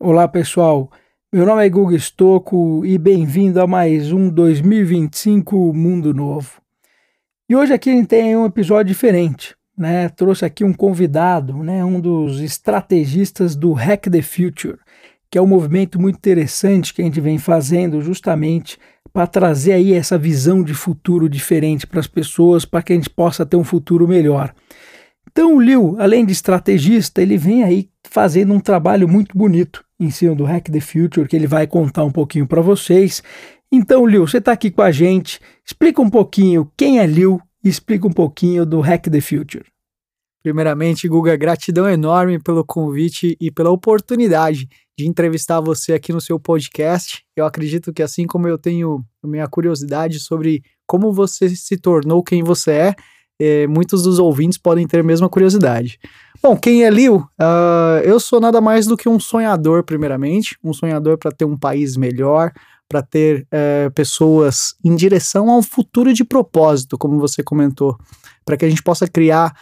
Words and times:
Olá 0.00 0.28
pessoal, 0.28 0.92
meu 1.32 1.44
nome 1.44 1.66
é 1.66 1.68
Guga 1.68 1.96
Stocco 1.98 2.86
e 2.86 2.96
bem-vindo 2.96 3.60
a 3.60 3.66
mais 3.66 4.12
um 4.12 4.30
2025 4.30 5.74
Mundo 5.74 6.14
Novo. 6.14 6.62
E 7.50 7.56
hoje 7.56 7.72
aqui 7.72 7.90
a 7.90 7.94
gente 7.94 8.06
tem 8.06 8.36
um 8.36 8.46
episódio 8.46 8.92
diferente, 8.92 9.56
né? 9.76 10.08
Trouxe 10.10 10.44
aqui 10.44 10.62
um 10.62 10.72
convidado, 10.72 11.64
né? 11.64 11.84
Um 11.84 12.00
dos 12.00 12.40
estrategistas 12.40 13.56
do 13.56 13.72
Hack 13.72 14.06
the 14.08 14.22
Future, 14.22 14.78
que 15.28 15.36
é 15.36 15.42
um 15.42 15.48
movimento 15.48 16.00
muito 16.00 16.14
interessante 16.14 16.94
que 16.94 17.02
a 17.02 17.04
gente 17.04 17.20
vem 17.20 17.36
fazendo 17.36 18.00
justamente 18.00 18.78
para 19.12 19.26
trazer 19.26 19.72
aí 19.72 19.92
essa 19.92 20.16
visão 20.16 20.62
de 20.62 20.74
futuro 20.74 21.28
diferente 21.28 21.88
para 21.88 21.98
as 21.98 22.06
pessoas, 22.06 22.64
para 22.64 22.82
que 22.82 22.92
a 22.92 22.96
gente 22.96 23.10
possa 23.10 23.44
ter 23.44 23.56
um 23.56 23.64
futuro 23.64 24.06
melhor. 24.06 24.54
Então 25.28 25.56
o 25.56 25.60
Liu, 25.60 25.96
além 25.98 26.24
de 26.24 26.32
estrategista, 26.32 27.20
ele 27.20 27.36
vem 27.36 27.64
aí 27.64 27.90
fazendo 28.08 28.54
um 28.54 28.60
trabalho 28.60 29.08
muito 29.08 29.36
bonito 29.36 29.87
em 29.98 30.10
cima 30.10 30.34
do 30.34 30.44
Hack 30.44 30.70
the 30.70 30.80
Future, 30.80 31.26
que 31.26 31.34
ele 31.34 31.46
vai 31.46 31.66
contar 31.66 32.04
um 32.04 32.12
pouquinho 32.12 32.46
para 32.46 32.60
vocês. 32.60 33.22
Então, 33.70 34.06
Liu, 34.06 34.26
você 34.26 34.38
está 34.38 34.52
aqui 34.52 34.70
com 34.70 34.82
a 34.82 34.90
gente. 34.90 35.40
Explica 35.64 36.00
um 36.00 36.08
pouquinho 36.08 36.70
quem 36.76 37.00
é 37.00 37.06
Liu 37.06 37.40
e 37.62 37.68
explica 37.68 38.06
um 38.06 38.12
pouquinho 38.12 38.64
do 38.64 38.80
Hack 38.80 39.08
the 39.08 39.20
Future. 39.20 39.64
Primeiramente, 40.42 41.08
Guga, 41.08 41.36
gratidão 41.36 41.88
enorme 41.88 42.38
pelo 42.38 42.64
convite 42.64 43.36
e 43.40 43.50
pela 43.50 43.70
oportunidade 43.70 44.68
de 44.96 45.06
entrevistar 45.06 45.60
você 45.60 45.92
aqui 45.92 46.12
no 46.12 46.20
seu 46.20 46.38
podcast. 46.38 47.24
Eu 47.36 47.44
acredito 47.44 47.92
que 47.92 48.02
assim 48.02 48.26
como 48.26 48.48
eu 48.48 48.56
tenho 48.56 49.04
minha 49.24 49.46
curiosidade 49.46 50.20
sobre 50.20 50.62
como 50.86 51.12
você 51.12 51.50
se 51.50 51.76
tornou 51.76 52.22
quem 52.22 52.42
você 52.42 52.70
é, 52.70 52.96
é 53.38 53.66
muitos 53.66 54.02
dos 54.02 54.18
ouvintes 54.18 54.58
podem 54.58 54.86
ter 54.86 55.00
a 55.00 55.02
mesma 55.02 55.28
curiosidade. 55.28 55.98
Bom, 56.42 56.56
quem 56.56 56.84
é 56.84 56.90
Liu? 56.90 57.16
Uh, 57.16 58.00
eu 58.04 58.18
sou 58.20 58.40
nada 58.40 58.60
mais 58.60 58.86
do 58.86 58.96
que 58.96 59.08
um 59.08 59.18
sonhador, 59.18 59.82
primeiramente, 59.84 60.56
um 60.62 60.72
sonhador 60.72 61.18
para 61.18 61.32
ter 61.32 61.44
um 61.44 61.56
país 61.56 61.96
melhor, 61.96 62.52
para 62.88 63.02
ter 63.02 63.46
uh, 63.46 63.90
pessoas 63.92 64.74
em 64.84 64.94
direção 64.94 65.50
a 65.50 65.56
um 65.56 65.62
futuro 65.62 66.12
de 66.12 66.24
propósito, 66.24 66.96
como 66.96 67.18
você 67.18 67.42
comentou, 67.42 67.96
para 68.44 68.56
que 68.56 68.64
a 68.64 68.68
gente 68.68 68.82
possa 68.82 69.06
criar, 69.06 69.54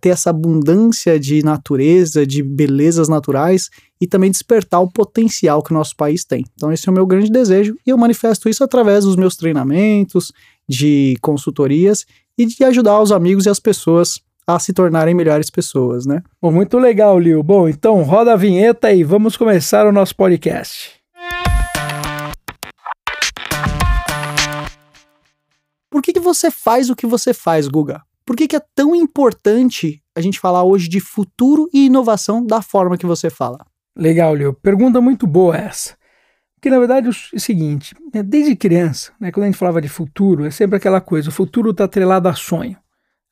ter 0.00 0.10
essa 0.10 0.28
abundância 0.28 1.18
de 1.18 1.42
natureza, 1.42 2.26
de 2.26 2.42
belezas 2.42 3.08
naturais 3.08 3.70
e 3.98 4.06
também 4.06 4.30
despertar 4.30 4.80
o 4.80 4.90
potencial 4.90 5.62
que 5.62 5.72
o 5.72 5.74
nosso 5.74 5.96
país 5.96 6.22
tem. 6.22 6.44
Então, 6.54 6.70
esse 6.70 6.86
é 6.86 6.92
o 6.92 6.94
meu 6.94 7.06
grande 7.06 7.30
desejo 7.30 7.74
e 7.86 7.90
eu 7.90 7.96
manifesto 7.96 8.48
isso 8.48 8.62
através 8.62 9.04
dos 9.04 9.16
meus 9.16 9.36
treinamentos, 9.36 10.32
de 10.68 11.16
consultorias 11.20 12.04
e 12.40 12.46
de 12.46 12.64
ajudar 12.64 12.98
os 13.02 13.12
amigos 13.12 13.44
e 13.44 13.50
as 13.50 13.60
pessoas 13.60 14.18
a 14.46 14.58
se 14.58 14.72
tornarem 14.72 15.14
melhores 15.14 15.50
pessoas, 15.50 16.06
né? 16.06 16.22
Bom, 16.40 16.50
muito 16.50 16.78
legal, 16.78 17.18
Lil. 17.18 17.42
Bom, 17.42 17.68
então 17.68 18.02
roda 18.02 18.32
a 18.32 18.36
vinheta 18.36 18.90
e 18.90 19.04
vamos 19.04 19.36
começar 19.36 19.86
o 19.86 19.92
nosso 19.92 20.16
podcast. 20.16 20.98
Por 25.90 26.00
que, 26.02 26.14
que 26.14 26.20
você 26.20 26.50
faz 26.50 26.88
o 26.88 26.96
que 26.96 27.06
você 27.06 27.34
faz, 27.34 27.68
Guga? 27.68 28.00
Por 28.24 28.34
que, 28.34 28.48
que 28.48 28.56
é 28.56 28.62
tão 28.74 28.94
importante 28.94 30.00
a 30.16 30.22
gente 30.22 30.40
falar 30.40 30.64
hoje 30.64 30.88
de 30.88 30.98
futuro 30.98 31.68
e 31.74 31.86
inovação 31.86 32.44
da 32.44 32.62
forma 32.62 32.96
que 32.96 33.04
você 33.04 33.28
fala? 33.28 33.58
Legal, 33.94 34.34
Lil. 34.34 34.54
Pergunta 34.54 34.98
muito 34.98 35.26
boa 35.26 35.58
essa. 35.58 35.94
Porque, 36.60 36.68
na 36.68 36.78
verdade, 36.78 37.06
é 37.06 37.10
o 37.10 37.40
seguinte, 37.40 37.94
né, 38.12 38.22
desde 38.22 38.54
criança, 38.54 39.12
né, 39.18 39.32
quando 39.32 39.44
a 39.44 39.46
gente 39.46 39.56
falava 39.56 39.80
de 39.80 39.88
futuro, 39.88 40.44
é 40.44 40.50
sempre 40.50 40.76
aquela 40.76 41.00
coisa, 41.00 41.30
o 41.30 41.32
futuro 41.32 41.70
está 41.70 41.84
atrelado 41.84 42.28
a 42.28 42.34
sonho. 42.34 42.76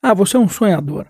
Ah, 0.02 0.14
você 0.14 0.38
é 0.38 0.40
um 0.40 0.48
sonhador. 0.48 1.06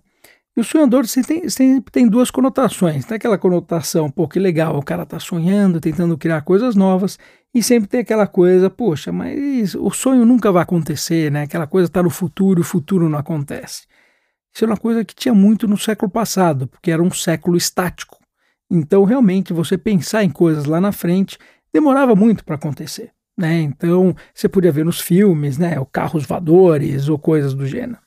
E 0.56 0.60
o 0.60 0.64
sonhador 0.64 1.06
sempre 1.06 1.48
tem, 1.48 1.80
tem 1.80 2.08
duas 2.08 2.28
conotações. 2.28 3.04
Tem 3.04 3.14
aquela 3.14 3.38
conotação, 3.38 4.10
pô, 4.10 4.26
que 4.26 4.40
legal, 4.40 4.76
o 4.76 4.82
cara 4.82 5.04
está 5.04 5.20
sonhando, 5.20 5.80
tentando 5.80 6.18
criar 6.18 6.40
coisas 6.42 6.74
novas, 6.74 7.20
e 7.54 7.62
sempre 7.62 7.88
tem 7.88 8.00
aquela 8.00 8.26
coisa, 8.26 8.68
poxa, 8.68 9.12
mas 9.12 9.76
o 9.76 9.88
sonho 9.92 10.26
nunca 10.26 10.50
vai 10.50 10.64
acontecer, 10.64 11.30
né? 11.30 11.42
Aquela 11.42 11.68
coisa 11.68 11.86
está 11.86 12.02
no 12.02 12.10
futuro 12.10 12.58
e 12.58 12.62
o 12.62 12.64
futuro 12.64 13.08
não 13.08 13.18
acontece. 13.20 13.86
Isso 14.52 14.64
é 14.64 14.66
uma 14.66 14.76
coisa 14.76 15.04
que 15.04 15.14
tinha 15.14 15.32
muito 15.32 15.68
no 15.68 15.78
século 15.78 16.10
passado, 16.10 16.66
porque 16.66 16.90
era 16.90 17.00
um 17.00 17.12
século 17.12 17.56
estático. 17.56 18.18
Então, 18.68 19.04
realmente, 19.04 19.52
você 19.52 19.78
pensar 19.78 20.24
em 20.24 20.30
coisas 20.30 20.64
lá 20.64 20.80
na 20.80 20.90
frente 20.90 21.38
demorava 21.78 22.14
muito 22.14 22.44
para 22.44 22.56
acontecer. 22.56 23.10
Né? 23.36 23.60
Então, 23.60 24.14
você 24.34 24.48
podia 24.48 24.72
ver 24.72 24.84
nos 24.84 25.00
filmes, 25.00 25.56
né? 25.58 25.76
Carros 25.92 26.26
voadores 26.26 27.08
ou 27.08 27.18
coisas 27.18 27.54
do 27.54 27.66
gênero. 27.66 28.00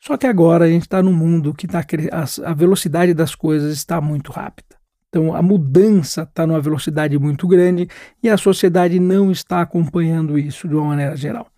Só 0.00 0.16
que 0.16 0.26
agora 0.26 0.64
a 0.64 0.68
gente 0.68 0.82
está 0.82 1.02
num 1.02 1.12
mundo 1.12 1.52
que 1.52 1.66
tá, 1.66 1.84
a, 2.12 2.50
a 2.50 2.54
velocidade 2.54 3.12
das 3.12 3.34
coisas 3.34 3.76
está 3.76 4.00
muito 4.00 4.30
rápida. 4.30 4.78
Então 5.08 5.34
a 5.34 5.42
mudança 5.42 6.22
está 6.22 6.46
numa 6.46 6.60
velocidade 6.60 7.18
muito 7.18 7.48
grande 7.48 7.88
e 8.22 8.28
a 8.28 8.36
sociedade 8.36 9.00
não 9.00 9.32
está 9.32 9.60
acompanhando 9.60 10.38
isso 10.38 10.68
de 10.68 10.74
uma 10.74 10.84
maneira 10.88 11.16
geral. 11.16 11.48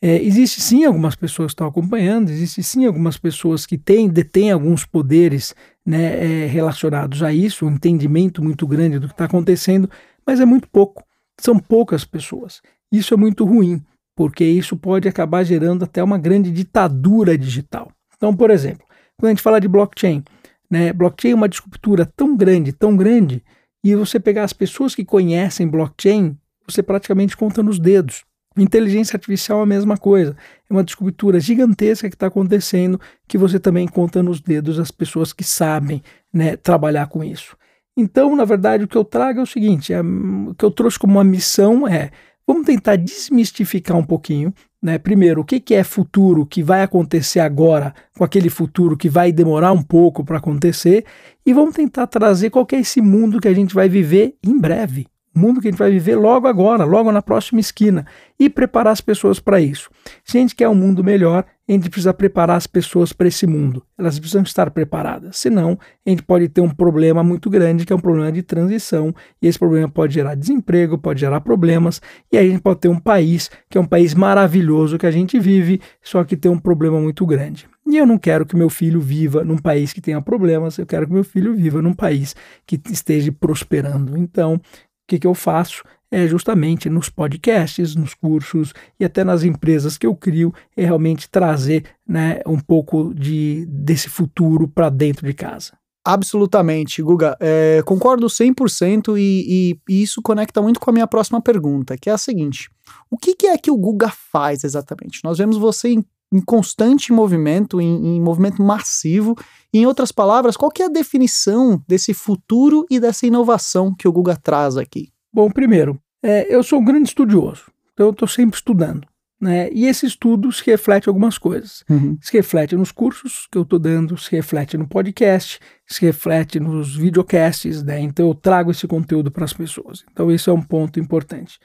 É, 0.00 0.22
existe 0.22 0.60
sim 0.60 0.84
algumas 0.84 1.16
pessoas 1.16 1.46
que 1.48 1.54
estão 1.54 1.66
acompanhando, 1.66 2.30
existe 2.30 2.62
sim 2.62 2.84
algumas 2.84 3.16
pessoas 3.16 3.64
que 3.66 3.78
têm, 3.78 4.08
detêm 4.08 4.50
alguns 4.50 4.84
poderes 4.84 5.54
né, 5.84 6.44
é, 6.44 6.46
relacionados 6.46 7.22
a 7.22 7.32
isso, 7.32 7.66
um 7.66 7.72
entendimento 7.72 8.42
muito 8.42 8.66
grande 8.66 8.98
do 8.98 9.06
que 9.06 9.14
está 9.14 9.24
acontecendo, 9.24 9.88
mas 10.26 10.40
é 10.40 10.44
muito 10.44 10.68
pouco. 10.68 11.04
São 11.40 11.58
poucas 11.58 12.04
pessoas. 12.04 12.60
Isso 12.92 13.14
é 13.14 13.16
muito 13.16 13.44
ruim 13.44 13.82
porque 14.16 14.44
isso 14.44 14.76
pode 14.76 15.08
acabar 15.08 15.42
gerando 15.42 15.84
até 15.84 16.02
uma 16.02 16.18
grande 16.18 16.50
ditadura 16.50 17.36
digital. 17.36 17.90
Então, 18.16 18.34
por 18.34 18.50
exemplo, 18.50 18.86
quando 19.16 19.28
a 19.28 19.30
gente 19.30 19.42
fala 19.42 19.60
de 19.60 19.68
blockchain, 19.68 20.22
né, 20.70 20.92
blockchain 20.92 21.32
é 21.32 21.34
uma 21.34 21.48
disruptura 21.48 22.06
tão 22.16 22.36
grande, 22.36 22.72
tão 22.72 22.96
grande, 22.96 23.42
e 23.82 23.94
você 23.94 24.18
pegar 24.18 24.44
as 24.44 24.52
pessoas 24.52 24.94
que 24.94 25.04
conhecem 25.04 25.68
blockchain, 25.68 26.36
você 26.66 26.82
praticamente 26.82 27.36
conta 27.36 27.62
nos 27.62 27.78
dedos. 27.78 28.24
Inteligência 28.56 29.16
artificial 29.16 29.60
é 29.60 29.62
a 29.64 29.66
mesma 29.66 29.98
coisa. 29.98 30.36
É 30.70 30.72
uma 30.72 30.84
descobertura 30.84 31.40
gigantesca 31.40 32.08
que 32.08 32.14
está 32.14 32.28
acontecendo 32.28 33.00
que 33.26 33.36
você 33.36 33.58
também 33.58 33.86
conta 33.88 34.22
nos 34.22 34.40
dedos 34.40 34.78
as 34.78 34.92
pessoas 34.92 35.32
que 35.32 35.42
sabem 35.42 36.00
né, 36.32 36.56
trabalhar 36.56 37.08
com 37.08 37.22
isso. 37.22 37.56
Então, 37.96 38.34
na 38.34 38.44
verdade, 38.44 38.84
o 38.84 38.88
que 38.88 38.96
eu 38.96 39.04
trago 39.04 39.40
é 39.40 39.42
o 39.42 39.46
seguinte: 39.46 39.92
é, 39.92 40.00
o 40.00 40.54
que 40.54 40.64
eu 40.64 40.70
trouxe 40.70 40.98
como 40.98 41.14
uma 41.14 41.24
missão 41.24 41.86
é 41.86 42.10
Vamos 42.46 42.66
tentar 42.66 42.96
desmistificar 42.96 43.96
um 43.96 44.04
pouquinho, 44.04 44.52
né? 44.82 44.98
Primeiro, 44.98 45.40
o 45.40 45.44
que, 45.44 45.58
que 45.58 45.74
é 45.74 45.82
futuro 45.82 46.44
que 46.44 46.62
vai 46.62 46.82
acontecer 46.82 47.40
agora 47.40 47.94
com 48.16 48.22
aquele 48.22 48.50
futuro 48.50 48.98
que 48.98 49.08
vai 49.08 49.32
demorar 49.32 49.72
um 49.72 49.82
pouco 49.82 50.22
para 50.22 50.36
acontecer 50.36 51.06
e 51.46 51.54
vamos 51.54 51.74
tentar 51.74 52.06
trazer 52.06 52.50
qual 52.50 52.66
é 52.72 52.76
esse 52.76 53.00
mundo 53.00 53.40
que 53.40 53.48
a 53.48 53.54
gente 53.54 53.74
vai 53.74 53.88
viver 53.88 54.36
em 54.44 54.58
breve, 54.58 55.06
mundo 55.34 55.60
que 55.60 55.68
a 55.68 55.70
gente 55.70 55.78
vai 55.78 55.90
viver 55.90 56.16
logo 56.16 56.46
agora, 56.46 56.84
logo 56.84 57.10
na 57.10 57.22
próxima 57.22 57.60
esquina, 57.60 58.06
e 58.38 58.50
preparar 58.50 58.92
as 58.92 59.00
pessoas 59.00 59.38
para 59.38 59.60
isso. 59.60 59.90
Se 60.24 60.38
a 60.38 60.40
gente 60.40 60.54
quer 60.54 60.68
um 60.68 60.74
mundo 60.74 61.04
melhor, 61.04 61.44
a 61.68 61.72
gente 61.72 61.88
precisa 61.88 62.12
preparar 62.12 62.56
as 62.56 62.66
pessoas 62.66 63.12
para 63.12 63.26
esse 63.26 63.46
mundo. 63.46 63.82
Elas 63.96 64.18
precisam 64.18 64.42
estar 64.42 64.70
preparadas. 64.70 65.36
Senão, 65.36 65.78
a 66.06 66.10
gente 66.10 66.22
pode 66.22 66.48
ter 66.48 66.60
um 66.60 66.68
problema 66.68 67.22
muito 67.22 67.48
grande, 67.48 67.86
que 67.86 67.92
é 67.92 67.96
um 67.96 68.00
problema 68.00 68.30
de 68.30 68.42
transição, 68.42 69.14
e 69.40 69.46
esse 69.46 69.58
problema 69.58 69.88
pode 69.88 70.14
gerar 70.14 70.34
desemprego, 70.34 70.98
pode 70.98 71.20
gerar 71.20 71.40
problemas, 71.40 72.02
e 72.30 72.36
aí 72.36 72.48
a 72.48 72.50
gente 72.50 72.62
pode 72.62 72.80
ter 72.80 72.88
um 72.88 72.98
país 72.98 73.50
que 73.70 73.78
é 73.78 73.80
um 73.80 73.86
país 73.86 74.14
maravilhoso 74.14 74.98
que 74.98 75.06
a 75.06 75.10
gente 75.10 75.38
vive, 75.38 75.80
só 76.02 76.22
que 76.22 76.36
tem 76.36 76.50
um 76.50 76.58
problema 76.58 77.00
muito 77.00 77.24
grande. 77.24 77.66
E 77.86 77.96
eu 77.96 78.06
não 78.06 78.18
quero 78.18 78.46
que 78.46 78.56
meu 78.56 78.70
filho 78.70 79.00
viva 79.00 79.44
num 79.44 79.58
país 79.58 79.92
que 79.92 80.00
tenha 80.00 80.20
problemas, 80.20 80.78
eu 80.78 80.86
quero 80.86 81.06
que 81.06 81.12
meu 81.12 81.24
filho 81.24 81.54
viva 81.54 81.80
num 81.80 81.92
país 81.92 82.34
que 82.66 82.80
esteja 82.90 83.30
prosperando. 83.32 84.16
Então, 84.18 84.60
que, 85.06 85.18
que 85.18 85.26
eu 85.26 85.34
faço? 85.34 85.82
É 86.10 86.28
justamente 86.28 86.88
nos 86.88 87.08
podcasts, 87.08 87.96
nos 87.96 88.14
cursos 88.14 88.72
e 88.98 89.04
até 89.04 89.24
nas 89.24 89.42
empresas 89.42 89.98
que 89.98 90.06
eu 90.06 90.14
crio, 90.14 90.54
é 90.76 90.84
realmente 90.84 91.28
trazer 91.28 91.84
né, 92.06 92.40
um 92.46 92.58
pouco 92.58 93.12
de, 93.12 93.66
desse 93.66 94.08
futuro 94.08 94.68
para 94.68 94.88
dentro 94.88 95.26
de 95.26 95.34
casa. 95.34 95.72
Absolutamente, 96.06 97.02
Guga. 97.02 97.34
É, 97.40 97.82
concordo 97.86 98.26
100% 98.26 99.16
e, 99.16 99.20
e, 99.20 99.80
e 99.88 100.02
isso 100.02 100.20
conecta 100.20 100.60
muito 100.60 100.78
com 100.78 100.90
a 100.90 100.92
minha 100.92 101.06
próxima 101.06 101.40
pergunta, 101.40 101.96
que 101.96 102.10
é 102.10 102.12
a 102.12 102.18
seguinte: 102.18 102.70
o 103.10 103.16
que, 103.16 103.34
que 103.34 103.46
é 103.46 103.56
que 103.56 103.70
o 103.70 103.76
Guga 103.76 104.10
faz 104.10 104.64
exatamente? 104.64 105.20
Nós 105.24 105.38
vemos 105.38 105.56
você 105.56 105.88
em, 105.88 106.04
em 106.34 106.40
constante 106.40 107.12
movimento, 107.12 107.80
em, 107.80 108.16
em, 108.16 108.20
movimento 108.20 108.60
massivo. 108.60 109.36
Em 109.72 109.86
outras 109.86 110.10
palavras, 110.10 110.56
qual 110.56 110.72
é 110.80 110.82
a 110.82 110.88
definição 110.88 111.80
desse 111.86 112.12
futuro 112.12 112.84
e 112.90 112.98
dessa 112.98 113.24
inovação 113.24 113.94
que 113.94 114.08
o 114.08 114.12
Guga 114.12 114.34
traz 114.36 114.76
aqui? 114.76 115.12
Bom, 115.32 115.48
primeiro, 115.48 115.96
é, 116.20 116.52
eu 116.52 116.64
sou 116.64 116.80
um 116.80 116.84
grande 116.84 117.08
estudioso, 117.08 117.70
então 117.92 118.06
eu 118.06 118.10
estou 118.10 118.26
sempre 118.26 118.56
estudando. 118.56 119.06
Né? 119.40 119.68
E 119.72 119.86
esse 119.86 120.06
estudo 120.06 120.50
se 120.50 120.64
reflete 120.64 121.06
em 121.06 121.10
algumas 121.10 121.38
coisas. 121.38 121.84
Uhum. 121.88 122.16
Se 122.20 122.32
reflete 122.32 122.74
nos 122.74 122.90
cursos 122.90 123.46
que 123.50 123.58
eu 123.58 123.62
estou 123.62 123.78
dando, 123.78 124.16
se 124.16 124.30
reflete 124.30 124.76
no 124.76 124.88
podcast, 124.88 125.60
se 125.86 126.00
reflete 126.00 126.58
nos 126.58 126.96
videocasts, 126.96 127.82
né? 127.82 128.00
Então 128.00 128.28
eu 128.28 128.34
trago 128.34 128.70
esse 128.70 128.86
conteúdo 128.86 129.30
para 129.30 129.44
as 129.44 129.52
pessoas. 129.52 130.04
Então 130.10 130.32
isso 130.32 130.48
é 130.48 130.52
um 130.52 130.62
ponto 130.62 130.98
importante. 130.98 131.58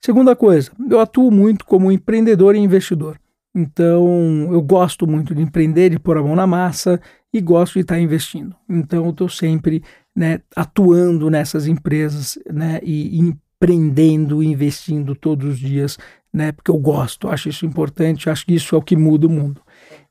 Segunda 0.00 0.34
coisa, 0.34 0.70
eu 0.88 0.98
atuo 0.98 1.30
muito 1.30 1.64
como 1.66 1.92
empreendedor 1.92 2.54
e 2.54 2.58
investidor. 2.58 3.18
Então 3.56 4.52
eu 4.52 4.60
gosto 4.60 5.06
muito 5.06 5.34
de 5.34 5.40
empreender, 5.40 5.88
de 5.88 5.98
pôr 5.98 6.18
a 6.18 6.22
mão 6.22 6.36
na 6.36 6.46
massa 6.46 7.00
e 7.32 7.40
gosto 7.40 7.74
de 7.74 7.80
estar 7.80 7.98
investindo. 7.98 8.54
Então 8.68 9.06
eu 9.06 9.10
estou 9.10 9.30
sempre 9.30 9.82
né, 10.14 10.42
atuando 10.54 11.30
nessas 11.30 11.66
empresas 11.66 12.38
né, 12.52 12.80
e 12.82 13.18
empreendendo, 13.18 14.42
investindo 14.42 15.14
todos 15.14 15.54
os 15.54 15.58
dias, 15.58 15.96
né, 16.30 16.52
porque 16.52 16.70
eu 16.70 16.76
gosto, 16.76 17.28
acho 17.28 17.48
isso 17.48 17.64
importante, 17.64 18.28
acho 18.28 18.44
que 18.44 18.54
isso 18.54 18.74
é 18.74 18.78
o 18.78 18.82
que 18.82 18.94
muda 18.94 19.26
o 19.26 19.30
mundo. 19.30 19.62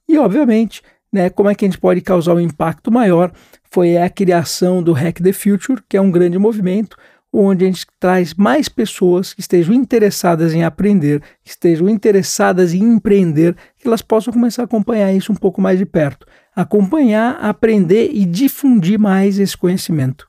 E 0.09 0.18
obviamente, 0.18 0.81
né, 1.13 1.30
como 1.30 1.47
é 1.47 1.53
que 1.53 1.65
a 1.65 1.68
gente 1.68 1.80
pode 1.80 2.01
causar 2.01 2.33
um 2.33 2.39
impacto 2.39 2.92
maior? 2.92 3.31
Foi 3.69 3.95
a 3.95 4.09
criação 4.09 4.81
do 4.81 4.92
Hack 4.92 5.21
the 5.21 5.31
Future, 5.31 5.83
que 5.88 5.97
é 5.97 6.01
um 6.01 6.09
grande 6.09 6.39
movimento 6.39 6.97
onde 7.37 7.65
a 7.65 7.67
gente 7.67 7.85
traz 7.99 8.33
mais 8.33 8.69
pessoas 8.69 9.33
que 9.33 9.41
estejam 9.41 9.73
interessadas 9.73 10.53
em 10.53 10.63
aprender, 10.63 11.21
que 11.43 11.49
estejam 11.49 11.89
interessadas 11.89 12.73
em 12.73 12.81
empreender, 12.81 13.55
que 13.77 13.87
elas 13.87 14.01
possam 14.01 14.31
começar 14.31 14.63
a 14.63 14.65
acompanhar 14.65 15.13
isso 15.13 15.31
um 15.31 15.35
pouco 15.35 15.61
mais 15.61 15.77
de 15.77 15.85
perto. 15.85 16.25
Acompanhar, 16.55 17.37
aprender 17.41 18.11
e 18.13 18.25
difundir 18.25 18.97
mais 18.97 19.39
esse 19.39 19.57
conhecimento. 19.57 20.27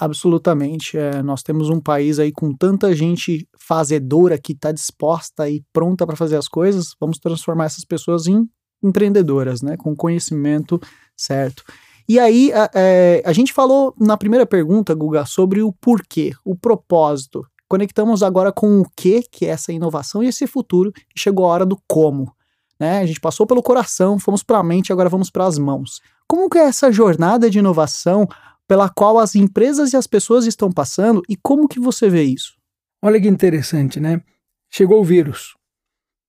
Absolutamente. 0.00 0.96
É, 0.96 1.22
nós 1.22 1.42
temos 1.42 1.68
um 1.68 1.78
país 1.78 2.18
aí 2.18 2.32
com 2.32 2.54
tanta 2.54 2.94
gente 2.94 3.46
fazedora 3.58 4.38
que 4.38 4.52
está 4.52 4.72
disposta 4.72 5.48
e 5.48 5.62
pronta 5.72 6.06
para 6.06 6.16
fazer 6.16 6.36
as 6.36 6.48
coisas. 6.48 6.94
Vamos 6.98 7.18
transformar 7.18 7.66
essas 7.66 7.84
pessoas 7.84 8.26
em 8.26 8.48
empreendedoras, 8.82 9.60
né? 9.60 9.76
Com 9.76 9.94
conhecimento 9.94 10.80
certo. 11.14 11.62
E 12.10 12.18
aí, 12.18 12.52
a, 12.52 12.68
é, 12.74 13.22
a 13.24 13.32
gente 13.32 13.52
falou 13.52 13.94
na 13.96 14.16
primeira 14.16 14.44
pergunta, 14.44 14.92
Guga, 14.92 15.24
sobre 15.24 15.62
o 15.62 15.72
porquê, 15.72 16.32
o 16.44 16.56
propósito. 16.56 17.46
Conectamos 17.68 18.20
agora 18.24 18.50
com 18.50 18.80
o 18.80 18.86
que, 18.96 19.22
que 19.30 19.46
é 19.46 19.50
essa 19.50 19.72
inovação 19.72 20.20
e 20.20 20.26
esse 20.26 20.44
futuro, 20.44 20.92
e 21.14 21.20
chegou 21.20 21.46
a 21.46 21.50
hora 21.50 21.64
do 21.64 21.80
como. 21.86 22.34
Né? 22.80 22.98
A 22.98 23.06
gente 23.06 23.20
passou 23.20 23.46
pelo 23.46 23.62
coração, 23.62 24.18
fomos 24.18 24.42
para 24.42 24.58
a 24.58 24.62
mente, 24.64 24.92
agora 24.92 25.08
vamos 25.08 25.30
para 25.30 25.46
as 25.46 25.56
mãos. 25.56 26.00
Como 26.26 26.50
que 26.50 26.58
é 26.58 26.62
essa 26.62 26.90
jornada 26.90 27.48
de 27.48 27.60
inovação 27.60 28.26
pela 28.66 28.88
qual 28.88 29.16
as 29.16 29.36
empresas 29.36 29.92
e 29.92 29.96
as 29.96 30.08
pessoas 30.08 30.46
estão 30.46 30.72
passando 30.72 31.22
e 31.28 31.36
como 31.36 31.68
que 31.68 31.78
você 31.78 32.10
vê 32.10 32.24
isso? 32.24 32.54
Olha 33.00 33.20
que 33.20 33.28
interessante, 33.28 34.00
né? 34.00 34.20
Chegou 34.68 35.00
o 35.00 35.04
vírus. 35.04 35.54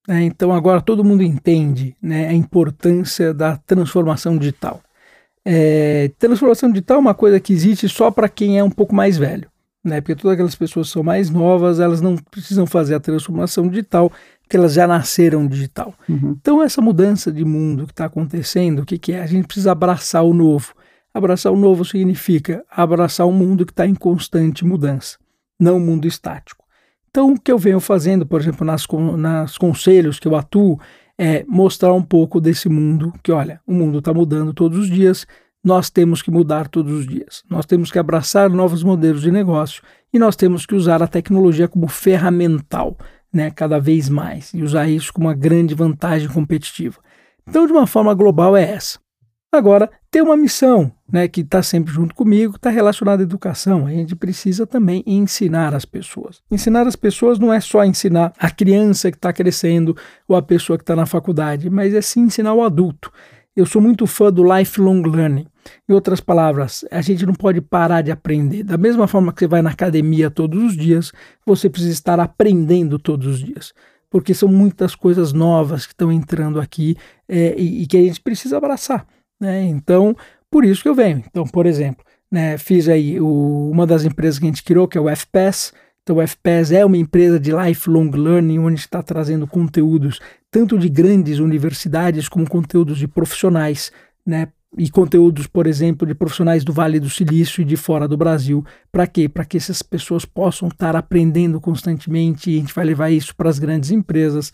Né? 0.08 0.26
Então 0.26 0.54
agora 0.54 0.80
todo 0.80 1.04
mundo 1.04 1.24
entende 1.24 1.98
né, 2.00 2.28
a 2.28 2.34
importância 2.34 3.34
da 3.34 3.58
transformação 3.58 4.38
digital. 4.38 4.80
É, 5.46 6.12
transformação 6.20 6.70
digital 6.70 6.98
é 6.98 7.00
uma 7.00 7.14
coisa 7.14 7.40
que 7.40 7.52
existe 7.52 7.90
só 7.90 8.12
para 8.12 8.30
quem 8.30 8.60
é 8.60 8.64
um 8.64 8.70
pouco 8.70 8.94
mais 8.94 9.18
velho, 9.18 9.50
né? 9.84 10.00
Porque 10.00 10.16
todas 10.16 10.34
aquelas 10.34 10.56
pessoas 10.56 10.88
que 10.88 10.94
são 10.94 11.04
mais 11.04 11.30
novas, 11.30 11.80
elas 11.80 12.02
não 12.02 12.16
precisam 12.16 12.68
fazer 12.68 12.96
a 12.96 13.00
transformação 13.00 13.68
digital, 13.68 14.12
porque 14.42 14.56
elas 14.56 14.74
já 14.74 14.86
nasceram 14.86 15.48
digital. 15.48 15.94
Uhum. 16.08 16.36
Então, 16.40 16.62
essa 16.62 16.82
mudança 16.82 17.32
de 17.32 17.44
mundo 17.44 17.88
que 17.88 17.94
está 17.94 18.06
acontecendo, 18.06 18.80
o 18.80 18.86
que, 18.86 19.00
que 19.00 19.14
é? 19.14 19.22
A 19.22 19.26
gente 19.26 19.46
precisa 19.46 19.72
abraçar 19.72 20.24
o 20.24 20.34
novo. 20.34 20.74
Abraçar 21.14 21.52
o 21.52 21.58
novo 21.58 21.84
significa 21.84 22.64
abraçar 22.70 23.26
um 23.28 23.34
mundo 23.34 23.66
que 23.66 23.72
está 23.72 23.86
em 23.86 23.96
constante 23.96 24.64
mudança, 24.64 25.18
não 25.60 25.78
um 25.78 25.80
mundo 25.80 26.08
estático. 26.08 26.64
Então, 27.10 27.34
o 27.34 27.40
que 27.40 27.52
eu 27.52 27.58
venho 27.58 27.82
fazendo, 27.82 28.26
por 28.26 28.40
exemplo, 28.40 28.66
nas, 28.66 28.86
nas 29.18 29.58
conselhos 29.58 30.18
que 30.20 30.28
eu 30.28 30.36
atuo, 30.36 30.80
é 31.24 31.46
mostrar 31.48 31.94
um 31.94 32.02
pouco 32.02 32.42
desse 32.42 32.68
mundo 32.68 33.14
que, 33.22 33.32
olha, 33.32 33.62
o 33.68 33.72
mundo 33.72 34.00
está 34.00 34.12
mudando 34.12 34.56
todos 34.56 34.80
os 34.80 34.90
dias, 34.90 35.28
nós 35.64 35.88
temos 35.88 36.20
que 36.24 36.32
mudar 36.32 36.68
todos 36.68 36.92
os 36.92 37.06
dias. 37.06 37.44
Nós 37.48 37.68
temos 37.68 37.92
que 37.92 38.00
abraçar 38.00 38.50
novos 38.50 38.82
modelos 38.82 39.22
de 39.22 39.30
negócio 39.30 39.84
e 40.12 40.18
nós 40.18 40.36
temos 40.36 40.66
que 40.66 40.74
usar 40.74 41.04
a 41.04 41.08
tecnologia 41.08 41.68
como 41.68 41.88
ferramental, 41.88 42.98
né, 43.32 43.52
cada 43.52 43.80
vez 43.80 44.10
mais, 44.10 44.52
e 44.52 44.64
usar 44.64 44.90
isso 44.90 45.14
como 45.14 45.28
uma 45.28 45.36
grande 45.36 45.76
vantagem 45.76 46.28
competitiva. 46.28 46.98
Então, 47.48 47.68
de 47.68 47.72
uma 47.72 47.86
forma 47.86 48.16
global, 48.16 48.58
é 48.58 48.64
essa. 48.64 48.98
Agora, 49.52 49.92
tem 50.10 50.22
uma 50.22 50.38
missão 50.38 50.90
né, 51.12 51.28
que 51.28 51.42
está 51.42 51.62
sempre 51.62 51.92
junto 51.92 52.16
comigo, 52.16 52.56
está 52.56 52.70
relacionada 52.70 53.22
à 53.22 53.26
educação. 53.26 53.86
A 53.86 53.92
gente 53.92 54.16
precisa 54.16 54.66
também 54.66 55.04
ensinar 55.06 55.76
as 55.76 55.84
pessoas. 55.84 56.42
Ensinar 56.50 56.88
as 56.88 56.96
pessoas 56.96 57.38
não 57.38 57.52
é 57.52 57.60
só 57.60 57.84
ensinar 57.84 58.32
a 58.40 58.50
criança 58.50 59.12
que 59.12 59.18
está 59.18 59.34
crescendo 59.34 59.96
ou 60.26 60.38
a 60.38 60.42
pessoa 60.42 60.78
que 60.78 60.84
está 60.84 60.96
na 60.96 61.06
faculdade, 61.06 61.70
mas 61.70 61.94
é 61.94 62.02
sim 62.02 62.22
ensinar 62.22 62.54
o 62.54 62.64
adulto. 62.64 63.12
Eu 63.54 63.66
sou 63.66 63.82
muito 63.82 64.08
fã 64.08 64.32
do 64.32 64.42
lifelong 64.42 65.02
learning. 65.02 65.46
Em 65.88 65.94
outras 65.94 66.22
palavras, 66.22 66.86
a 66.90 67.02
gente 67.02 67.26
não 67.26 67.34
pode 67.34 67.60
parar 67.60 68.02
de 68.02 68.10
aprender. 68.10 68.64
Da 68.64 68.78
mesma 68.78 69.06
forma 69.06 69.34
que 69.34 69.40
você 69.40 69.48
vai 69.48 69.62
na 69.62 69.72
academia 69.72 70.32
todos 70.32 70.64
os 70.64 70.78
dias, 70.78 71.12
você 71.46 71.70
precisa 71.70 71.92
estar 71.92 72.22
aprendendo 72.22 72.98
todos 72.98 73.28
os 73.28 73.40
dias. 73.44 73.74
Porque 74.10 74.34
são 74.34 74.48
muitas 74.48 74.96
coisas 74.96 75.34
novas 75.34 75.86
que 75.86 75.92
estão 75.92 76.10
entrando 76.10 76.62
aqui 76.62 76.96
é, 77.28 77.54
e, 77.58 77.84
e 77.84 77.88
que 77.88 77.98
a 77.98 78.02
gente 78.02 78.22
precisa 78.22 78.56
abraçar. 78.58 79.06
Né? 79.42 79.64
Então, 79.64 80.16
por 80.52 80.64
isso 80.64 80.84
que 80.84 80.90
eu 80.90 80.94
venho. 80.94 81.24
Então, 81.28 81.48
por 81.48 81.66
exemplo, 81.66 82.06
né, 82.32 82.60
fiz 82.60 82.88
aí 82.88 83.20
o, 83.20 83.72
uma 83.72 83.88
das 83.88 84.06
empresas 84.06 84.38
que 84.38 84.46
a 84.46 84.48
gente 84.48 84.64
criou, 84.64 84.88
que 84.88 84.98
é 84.98 85.02
o 85.02 85.10
FPS. 85.10 85.74
Então, 86.04 86.18
o 86.18 86.22
FPS 86.22 86.76
é 86.76 86.86
uma 86.86 86.98
empresa 86.98 87.40
de 87.40 87.52
lifelong 87.52 88.12
learning, 88.12 88.60
onde 88.60 88.80
está 88.80 89.02
trazendo 89.02 89.48
conteúdos 89.48 90.20
tanto 90.52 90.78
de 90.78 90.90
grandes 90.90 91.40
universidades 91.40 92.30
como 92.30 92.48
conteúdos 92.48 92.98
de 92.98 93.08
profissionais, 93.08 93.92
né? 94.26 94.50
E 94.78 94.90
conteúdos, 94.90 95.48
por 95.48 95.68
exemplo, 95.68 96.08
de 96.08 96.14
profissionais 96.14 96.64
do 96.64 96.72
Vale 96.72 96.98
do 96.98 97.10
Silício 97.10 97.62
e 97.62 97.66
de 97.66 97.76
fora 97.76 98.08
do 98.08 98.16
Brasil. 98.16 98.64
Para 98.90 99.06
quê? 99.06 99.28
Para 99.28 99.44
que 99.44 99.58
essas 99.58 99.82
pessoas 99.82 100.24
possam 100.24 100.70
estar 100.70 100.96
aprendendo 100.96 101.60
constantemente 101.60 102.50
e 102.50 102.56
a 102.56 102.60
gente 102.60 102.74
vai 102.74 102.86
levar 102.86 103.10
isso 103.10 103.36
para 103.36 103.50
as 103.50 103.60
grandes 103.60 103.92
empresas. 103.92 104.52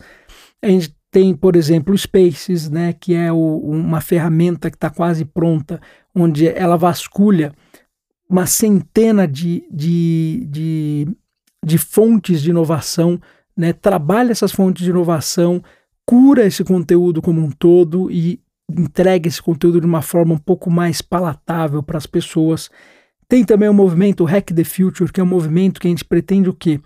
A 0.60 0.68
gente 0.68 0.92
tem, 1.10 1.34
por 1.34 1.56
exemplo, 1.56 1.94
o 1.94 1.98
Spaces, 1.98 2.68
né, 2.68 2.92
que 2.92 3.14
é 3.14 3.32
o, 3.32 3.58
uma 3.58 4.00
ferramenta 4.00 4.70
que 4.70 4.76
está 4.76 4.90
quase 4.90 5.24
pronta, 5.24 5.80
onde 6.14 6.46
ela 6.46 6.76
vasculha 6.76 7.52
uma 8.28 8.46
centena 8.46 9.26
de, 9.26 9.64
de, 9.70 10.46
de, 10.50 11.08
de 11.64 11.78
fontes 11.78 12.42
de 12.42 12.50
inovação, 12.50 13.18
né, 13.56 13.72
trabalha 13.72 14.32
essas 14.32 14.52
fontes 14.52 14.84
de 14.84 14.90
inovação, 14.90 15.62
cura 16.04 16.44
esse 16.44 16.62
conteúdo 16.62 17.22
como 17.22 17.40
um 17.40 17.50
todo 17.50 18.10
e 18.10 18.40
entrega 18.70 19.28
esse 19.28 19.42
conteúdo 19.42 19.80
de 19.80 19.86
uma 19.86 20.02
forma 20.02 20.34
um 20.34 20.38
pouco 20.38 20.70
mais 20.70 21.00
palatável 21.00 21.82
para 21.82 21.96
as 21.96 22.06
pessoas. 22.06 22.70
Tem 23.26 23.44
também 23.44 23.68
o 23.68 23.74
movimento 23.74 24.24
Hack 24.24 24.52
the 24.52 24.64
Future, 24.64 25.10
que 25.10 25.20
é 25.20 25.24
um 25.24 25.26
movimento 25.26 25.80
que 25.80 25.86
a 25.86 25.90
gente 25.90 26.04
pretende 26.04 26.50
o 26.50 26.54
quê? 26.54 26.80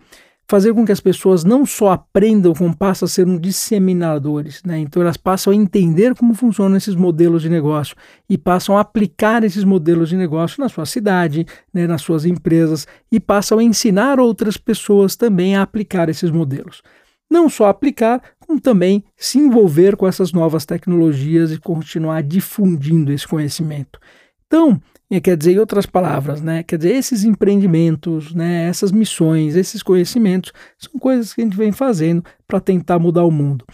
Fazer 0.53 0.75
com 0.75 0.85
que 0.85 0.93
as 0.93 1.01
pessoas 1.01 1.45
não 1.45 1.65
só 1.65 1.93
aprendam, 1.93 2.53
como 2.53 2.77
passam 2.77 3.07
a 3.07 3.09
ser 3.09 3.27
um 3.27 3.39
disseminadores, 3.39 4.63
né? 4.63 4.79
Então 4.81 5.01
elas 5.01 5.17
passam 5.17 5.51
a 5.51 5.57
entender 5.57 6.15
como 6.15 6.35
funcionam 6.35 6.77
esses 6.77 6.95
modelos 6.95 7.41
de 7.41 7.49
negócio 7.49 7.97
e 8.29 8.37
passam 8.37 8.77
a 8.77 8.83
aplicar 8.83 9.45
esses 9.45 9.65
modelos 9.65 10.11
de 10.11 10.17
negócio 10.17 10.63
na 10.63 10.69
sua 10.69 10.85
cidade, 10.85 11.47
né, 11.73 11.87
nas 11.87 12.03
suas 12.03 12.27
empresas 12.27 12.87
e 13.11 13.19
passam 13.19 13.61
a 13.61 13.65
ensinar 13.65 14.21
outras 14.21 14.59
pessoas 14.59 15.17
também 15.17 15.57
a 15.57 15.63
aplicar 15.63 16.11
esses 16.11 16.31
modelos. 16.31 16.83
Não 17.31 17.49
só 17.49 17.69
aplicar, 17.69 18.21
como 18.39 18.61
também 18.61 19.03
se 19.17 19.39
envolver 19.39 19.97
com 19.97 20.07
essas 20.07 20.33
novas 20.35 20.67
tecnologias 20.67 21.51
e 21.51 21.57
continuar 21.59 22.23
difundindo 22.23 23.11
esse 23.11 23.27
conhecimento. 23.27 23.99
Então, 24.47 24.79
quer 25.21 25.37
dizer, 25.37 25.53
em 25.53 25.59
outras 25.59 25.87
palavras, 25.87 26.41
né? 26.41 26.63
Quer 26.63 26.79
dizer, 26.79 26.95
esses 26.95 27.25
empreendimentos, 27.25 28.35
né? 28.35 28.69
Essas 28.69 28.91
missões, 28.91 29.57
esses 29.57 29.83
conhecimentos 29.83 30.53
são 30.79 30.99
coisas 30.99 31.33
que 31.35 31.41
a 31.41 31.45
gente 31.45 31.57
vem 31.57 31.73
fazendo 31.73 32.25
para 32.47 32.61
tentar 32.61 32.99
mudar 32.99 33.25
o 33.25 33.31
mundo. 33.31 33.65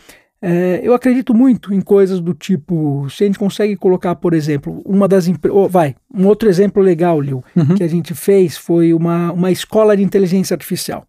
É, 0.41 0.81
eu 0.83 0.95
acredito 0.95 1.35
muito 1.35 1.75
em 1.75 1.81
coisas 1.81 2.21
do 2.21 2.33
tipo, 2.33 3.09
se 3.11 3.25
a 3.25 3.27
gente 3.27 3.39
consegue 3.39 3.75
colocar, 3.77 4.15
por 4.15 4.35
exemplo, 4.35 4.83
uma 4.85 5.09
das 5.09 5.27
empresas. 5.27 5.59
Oh, 5.59 5.69
vai, 5.69 5.97
um 6.15 6.27
outro 6.27 6.49
exemplo 6.49 6.83
legal, 6.83 7.21
Lil, 7.21 7.43
uhum. 7.57 7.75
que 7.75 7.83
a 7.83 7.89
gente 7.89 8.15
fez 8.15 8.57
foi 8.57 8.93
uma, 8.93 9.33
uma 9.33 9.51
escola 9.51 9.97
de 9.97 10.03
inteligência 10.03 10.55
artificial. 10.55 11.07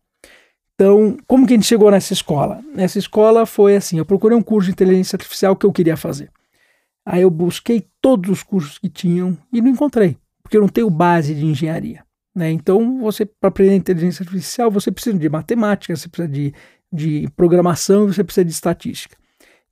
Então, 0.73 1.17
como 1.27 1.45
que 1.45 1.53
a 1.53 1.57
gente 1.57 1.67
chegou 1.67 1.91
nessa 1.91 2.13
escola? 2.13 2.61
Nessa 2.73 2.97
escola 2.97 3.45
foi 3.45 3.75
assim: 3.75 3.97
eu 3.97 4.05
procurei 4.05 4.37
um 4.37 4.41
curso 4.41 4.67
de 4.67 4.71
inteligência 4.71 5.15
artificial 5.15 5.55
que 5.55 5.65
eu 5.65 5.73
queria 5.73 5.97
fazer. 5.97 6.31
Aí 7.05 7.21
eu 7.21 7.29
busquei 7.29 7.85
todos 8.01 8.29
os 8.29 8.43
cursos 8.43 8.77
que 8.77 8.89
tinham 8.89 9.37
e 9.51 9.61
não 9.61 9.69
encontrei, 9.69 10.17
porque 10.49 10.57
eu 10.57 10.61
não 10.61 10.67
tenho 10.67 10.89
base 10.89 11.35
de 11.35 11.45
engenharia. 11.45 12.03
Né? 12.35 12.49
Então, 12.49 13.01
você 13.01 13.23
para 13.23 13.49
aprender 13.49 13.75
inteligência 13.75 14.23
artificial, 14.23 14.71
você 14.71 14.91
precisa 14.91 15.15
de 15.15 15.29
matemática, 15.29 15.95
você 15.95 16.09
precisa 16.09 16.27
de, 16.27 16.53
de 16.91 17.29
programação 17.35 18.07
você 18.07 18.23
precisa 18.23 18.43
de 18.43 18.51
estatística. 18.51 19.15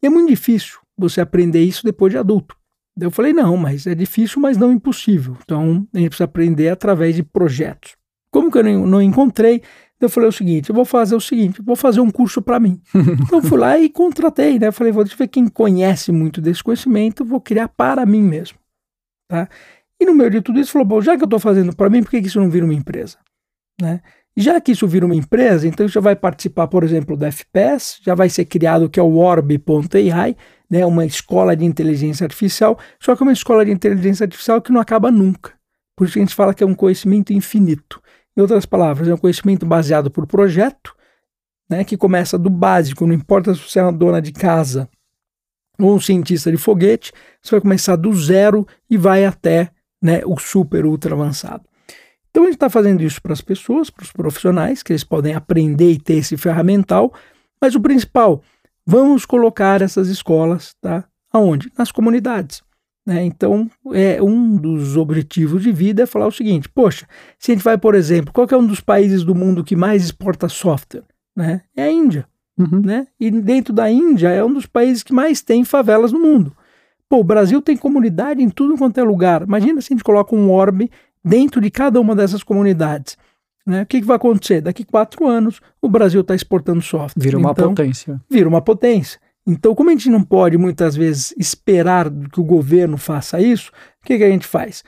E 0.02 0.06
é 0.06 0.10
muito 0.10 0.30
difícil 0.30 0.78
você 0.96 1.20
aprender 1.20 1.64
isso 1.64 1.84
depois 1.84 2.14
de 2.14 2.20
adulto. 2.20 2.56
Eu 3.00 3.10
falei, 3.10 3.34
não, 3.34 3.58
mas 3.58 3.88
é 3.88 3.96
difícil, 3.96 4.40
mas 4.40 4.56
não 4.56 4.72
impossível. 4.72 5.36
Então, 5.44 5.88
a 5.92 5.98
gente 5.98 6.10
precisa 6.10 6.26
aprender 6.26 6.70
através 6.70 7.16
de 7.16 7.24
projetos. 7.24 7.96
Como 8.30 8.52
que 8.52 8.60
eu 8.60 8.64
não, 8.64 8.86
não 8.86 9.02
encontrei? 9.02 9.64
Eu 10.00 10.10
falei 10.10 10.30
o 10.30 10.32
seguinte: 10.32 10.70
eu 10.70 10.76
vou 10.76 10.86
fazer 10.86 11.16
o 11.16 11.22
seguinte, 11.22 11.60
vou 11.60 11.76
fazer 11.76 12.02
um 12.02 12.12
curso 12.12 12.40
para 12.40 12.60
mim. 12.60 12.80
então 13.26 13.42
fui 13.42 13.58
lá 13.58 13.80
e 13.80 13.90
contratei, 13.90 14.60
né? 14.60 14.72
Falei, 14.72 14.94
vou 14.94 15.04
ver 15.04 15.28
quem 15.28 15.48
conhece 15.48 16.12
muito 16.12 16.40
desse 16.40 16.64
conhecimento, 16.64 17.26
vou 17.26 17.42
criar 17.42 17.68
para 17.68 18.06
mim 18.06 18.22
mesmo. 18.22 18.60
Tá? 19.28 19.50
E 20.00 20.06
no 20.06 20.14
meio 20.14 20.30
de 20.30 20.42
tudo 20.42 20.60
isso, 20.60 20.72
falou: 20.72 20.88
bom, 20.88 21.02
já 21.02 21.16
que 21.16 21.24
eu 21.24 21.28
estou 21.28 21.40
fazendo 21.40 21.76
para 21.76 21.90
mim, 21.90 22.04
por 22.04 22.12
que, 22.12 22.18
isso 22.18 22.40
não 22.40 22.50
vira 22.50 22.66
uma 22.66 22.74
empresa? 22.74 23.18
Né? 23.82 24.02
Já 24.40 24.62
que 24.62 24.72
isso 24.72 24.88
vira 24.88 25.06
uma 25.06 25.16
empresa, 25.16 25.68
então 25.68 25.88
já 25.88 26.00
vai 26.00 26.16
participar, 26.16 26.68
por 26.68 26.84
exemplo, 26.84 27.18
da 27.18 27.28
FPS, 27.28 28.00
já 28.04 28.14
vai 28.14 28.30
ser 28.30 28.46
criado 28.46 28.86
o 28.86 28.90
que 28.90 29.00
é 29.00 29.04
o 29.04 29.16
Orb.ai, 29.16 30.36
né, 30.70 30.86
uma 30.86 31.06
escola 31.06 31.56
de 31.56 31.66
inteligência 31.66 32.24
artificial, 32.24 32.78
só 33.00 33.16
que 33.16 33.24
é 33.24 33.26
uma 33.26 33.34
escola 33.34 33.66
de 33.66 33.72
inteligência 33.72 34.26
artificial 34.26 34.62
que 34.62 34.72
não 34.72 34.80
acaba 34.80 35.10
nunca. 35.10 35.54
Por 35.96 36.06
isso 36.06 36.14
que 36.14 36.20
a 36.20 36.24
gente 36.24 36.36
fala 36.36 36.54
que 36.54 36.64
é 36.64 36.68
um 36.68 36.76
conhecimento 36.76 37.34
infinito. 37.34 38.00
Em 38.36 38.42
outras 38.42 38.64
palavras, 38.68 39.08
é 39.08 39.14
um 39.16 39.18
conhecimento 39.18 39.66
baseado 39.66 40.12
por 40.12 40.28
projeto, 40.28 40.96
né, 41.68 41.84
que 41.84 41.98
começa 41.98 42.38
do 42.38 42.50
básico, 42.52 43.08
não 43.08 43.16
importa 43.16 43.56
se 43.56 43.62
você 43.62 43.80
é 43.80 43.84
uma 43.84 43.92
dona 43.92 44.22
de 44.22 44.32
casa 44.32 44.88
ou 45.80 45.96
um 45.96 46.00
cientista 46.00 46.52
de 46.52 46.58
foguete, 46.58 47.12
você 47.42 47.52
vai 47.52 47.62
começar 47.62 47.96
do 47.96 48.14
zero 48.14 48.68
e 48.88 48.98
vai 48.98 49.26
até 49.26 49.72
né, 50.02 50.22
o 50.26 50.38
super 50.38 50.86
ultra 50.86 51.14
avançado. 51.14 51.64
Então 52.30 52.44
a 52.44 52.48
gente 52.48 52.56
está 52.56 52.70
fazendo 52.70 53.02
isso 53.02 53.22
para 53.22 53.34
as 53.34 53.42
pessoas, 53.42 53.90
para 53.90 54.04
os 54.04 54.12
profissionais, 54.12 54.84
que 54.84 54.92
eles 54.92 55.04
podem 55.04 55.34
aprender 55.34 55.92
e 55.92 56.00
ter 56.00 56.16
esse 56.16 56.38
ferramental, 56.38 57.14
mas 57.60 57.74
o 57.74 57.82
principal, 57.82 58.44
vamos 58.86 59.26
colocar 59.26 59.82
essas 59.82 60.08
escolas, 60.08 60.76
tá? 60.80 61.06
Aonde? 61.32 61.72
Nas 61.78 61.92
comunidades. 61.92 62.62
Né? 63.08 63.24
Então, 63.24 63.72
é 63.94 64.22
um 64.22 64.58
dos 64.58 64.98
objetivos 64.98 65.64
de 65.64 65.72
vida 65.72 66.04
é 66.04 66.06
falar 66.06 66.28
o 66.28 66.32
seguinte: 66.32 66.68
poxa, 66.68 67.08
se 67.40 67.52
a 67.52 67.56
gente 67.56 67.64
vai, 67.64 67.78
por 67.78 67.96
exemplo, 67.96 68.34
qual 68.34 68.46
é 68.52 68.58
um 68.58 68.68
dos 68.68 68.82
países 68.82 69.24
do 69.24 69.34
mundo 69.34 69.64
que 69.64 69.78
mais 69.78 70.04
exporta 70.04 70.50
software? 70.50 71.06
Né? 71.34 71.62
É 71.74 71.84
a 71.84 71.92
Índia. 71.92 72.28
Uhum. 72.58 72.82
Né? 72.82 73.08
E 73.18 73.32
dentro 73.32 73.74
da 73.74 73.90
Índia 73.90 74.30
é 74.30 74.44
um 74.44 74.52
dos 74.52 74.66
países 74.66 75.04
que 75.04 75.14
mais 75.14 75.42
tem 75.42 75.64
favelas 75.64 76.12
no 76.12 76.20
mundo. 76.20 76.54
Pô, 77.10 77.20
o 77.20 77.24
Brasil 77.24 77.62
tem 77.62 77.78
comunidade 77.78 78.42
em 78.42 78.50
tudo 78.50 78.78
quanto 78.78 79.00
é 79.00 79.04
lugar. 79.04 79.44
Imagina 79.44 79.82
se 79.82 79.94
a 79.94 79.96
gente 79.96 80.04
coloca 80.04 80.36
um 80.36 80.52
orbe 80.52 80.92
dentro 81.24 81.62
de 81.62 81.72
cada 81.72 82.00
uma 82.00 82.16
dessas 82.16 82.44
comunidades. 82.44 83.18
Né? 83.66 83.84
O 83.84 83.86
que, 83.86 84.00
que, 84.00 84.08
vai 84.08 84.16
acontecer? 84.16 84.62
Daqui 84.62 84.86
quatro 84.86 85.28
anos, 85.28 85.62
o 85.82 85.90
Brasil 85.90 86.22
está 86.22 86.34
exportando 86.34 86.82
software. 86.82 87.22
Vira 87.22 87.38
uma 87.38 87.52
então, 87.52 87.70
potência. 87.70 88.22
Vira 88.30 88.48
uma 88.48 88.62
potência. 88.62 89.20
Então, 89.46 89.74
como 89.74 89.90
a 89.90 89.94
gente 89.94 90.10
não 90.10 90.24
pode 90.24 90.58
muitas 90.58 90.96
vezes 90.96 91.34
esperar 91.38 92.12
que 92.32 92.40
o 92.40 92.44
governo 92.44 92.98
faça 92.98 93.40
isso, 93.42 93.72
o 94.02 94.06
que, 94.06 94.18
que 94.18 94.24
a 94.24 94.30
gente 94.30 94.46
faz? 94.46 94.84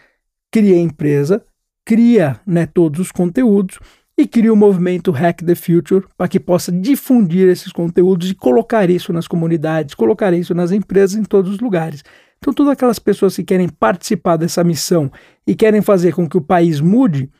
Cria 0.51 0.75
a 0.75 0.79
empresa, 0.79 1.43
cria 1.85 2.39
né, 2.45 2.65
todos 2.65 2.99
os 2.99 3.11
conteúdos 3.11 3.79
e 4.19 4.27
cria 4.27 4.51
o 4.51 4.55
movimento 4.55 5.11
Hack 5.11 5.45
the 5.45 5.55
Future 5.55 6.05
para 6.17 6.27
que 6.27 6.41
possa 6.41 6.73
difundir 6.73 7.47
esses 7.47 7.71
conteúdos 7.71 8.29
e 8.29 8.35
colocar 8.35 8.89
isso 8.89 9.13
nas 9.13 9.29
comunidades, 9.29 9.95
colocar 9.95 10.33
isso 10.33 10.53
nas 10.53 10.73
empresas 10.73 11.17
em 11.17 11.23
todos 11.23 11.53
os 11.53 11.59
lugares. 11.61 12.03
Então, 12.37 12.53
todas 12.53 12.73
aquelas 12.73 12.99
pessoas 12.99 13.33
que 13.33 13.45
querem 13.45 13.69
participar 13.69 14.35
dessa 14.35 14.61
missão 14.61 15.09
e 15.47 15.55
querem 15.55 15.81
fazer 15.81 16.13
com 16.13 16.27
que 16.27 16.35
o 16.35 16.41
país 16.41 16.81
mude, 16.81 17.31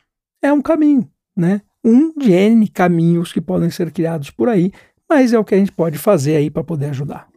é 0.42 0.50
um 0.50 0.62
caminho, 0.62 1.06
né? 1.36 1.60
Um 1.84 2.14
de 2.18 2.32
N 2.32 2.66
caminhos 2.68 3.30
que 3.30 3.42
podem 3.42 3.68
ser 3.68 3.90
criados 3.90 4.30
por 4.30 4.48
aí, 4.48 4.72
mas 5.06 5.34
é 5.34 5.38
o 5.38 5.44
que 5.44 5.54
a 5.54 5.58
gente 5.58 5.72
pode 5.72 5.98
fazer 5.98 6.36
aí 6.36 6.48
para 6.48 6.64
poder 6.64 6.86
ajudar. 6.86 7.29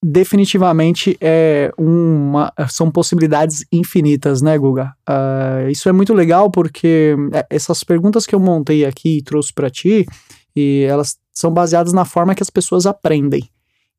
Definitivamente 0.00 1.18
é 1.20 1.72
uma, 1.76 2.52
são 2.68 2.88
possibilidades 2.88 3.64
infinitas, 3.72 4.40
né, 4.40 4.56
Guga? 4.56 4.94
Uh, 5.08 5.68
isso 5.70 5.88
é 5.88 5.92
muito 5.92 6.14
legal 6.14 6.50
porque 6.52 7.16
é, 7.32 7.44
essas 7.50 7.82
perguntas 7.82 8.24
que 8.24 8.32
eu 8.32 8.38
montei 8.38 8.84
aqui 8.84 9.18
e 9.18 9.22
trouxe 9.22 9.52
para 9.52 9.68
ti, 9.68 10.06
e 10.54 10.84
elas 10.88 11.16
são 11.34 11.50
baseadas 11.52 11.92
na 11.92 12.04
forma 12.04 12.34
que 12.34 12.42
as 12.42 12.50
pessoas 12.50 12.86
aprendem. 12.86 13.48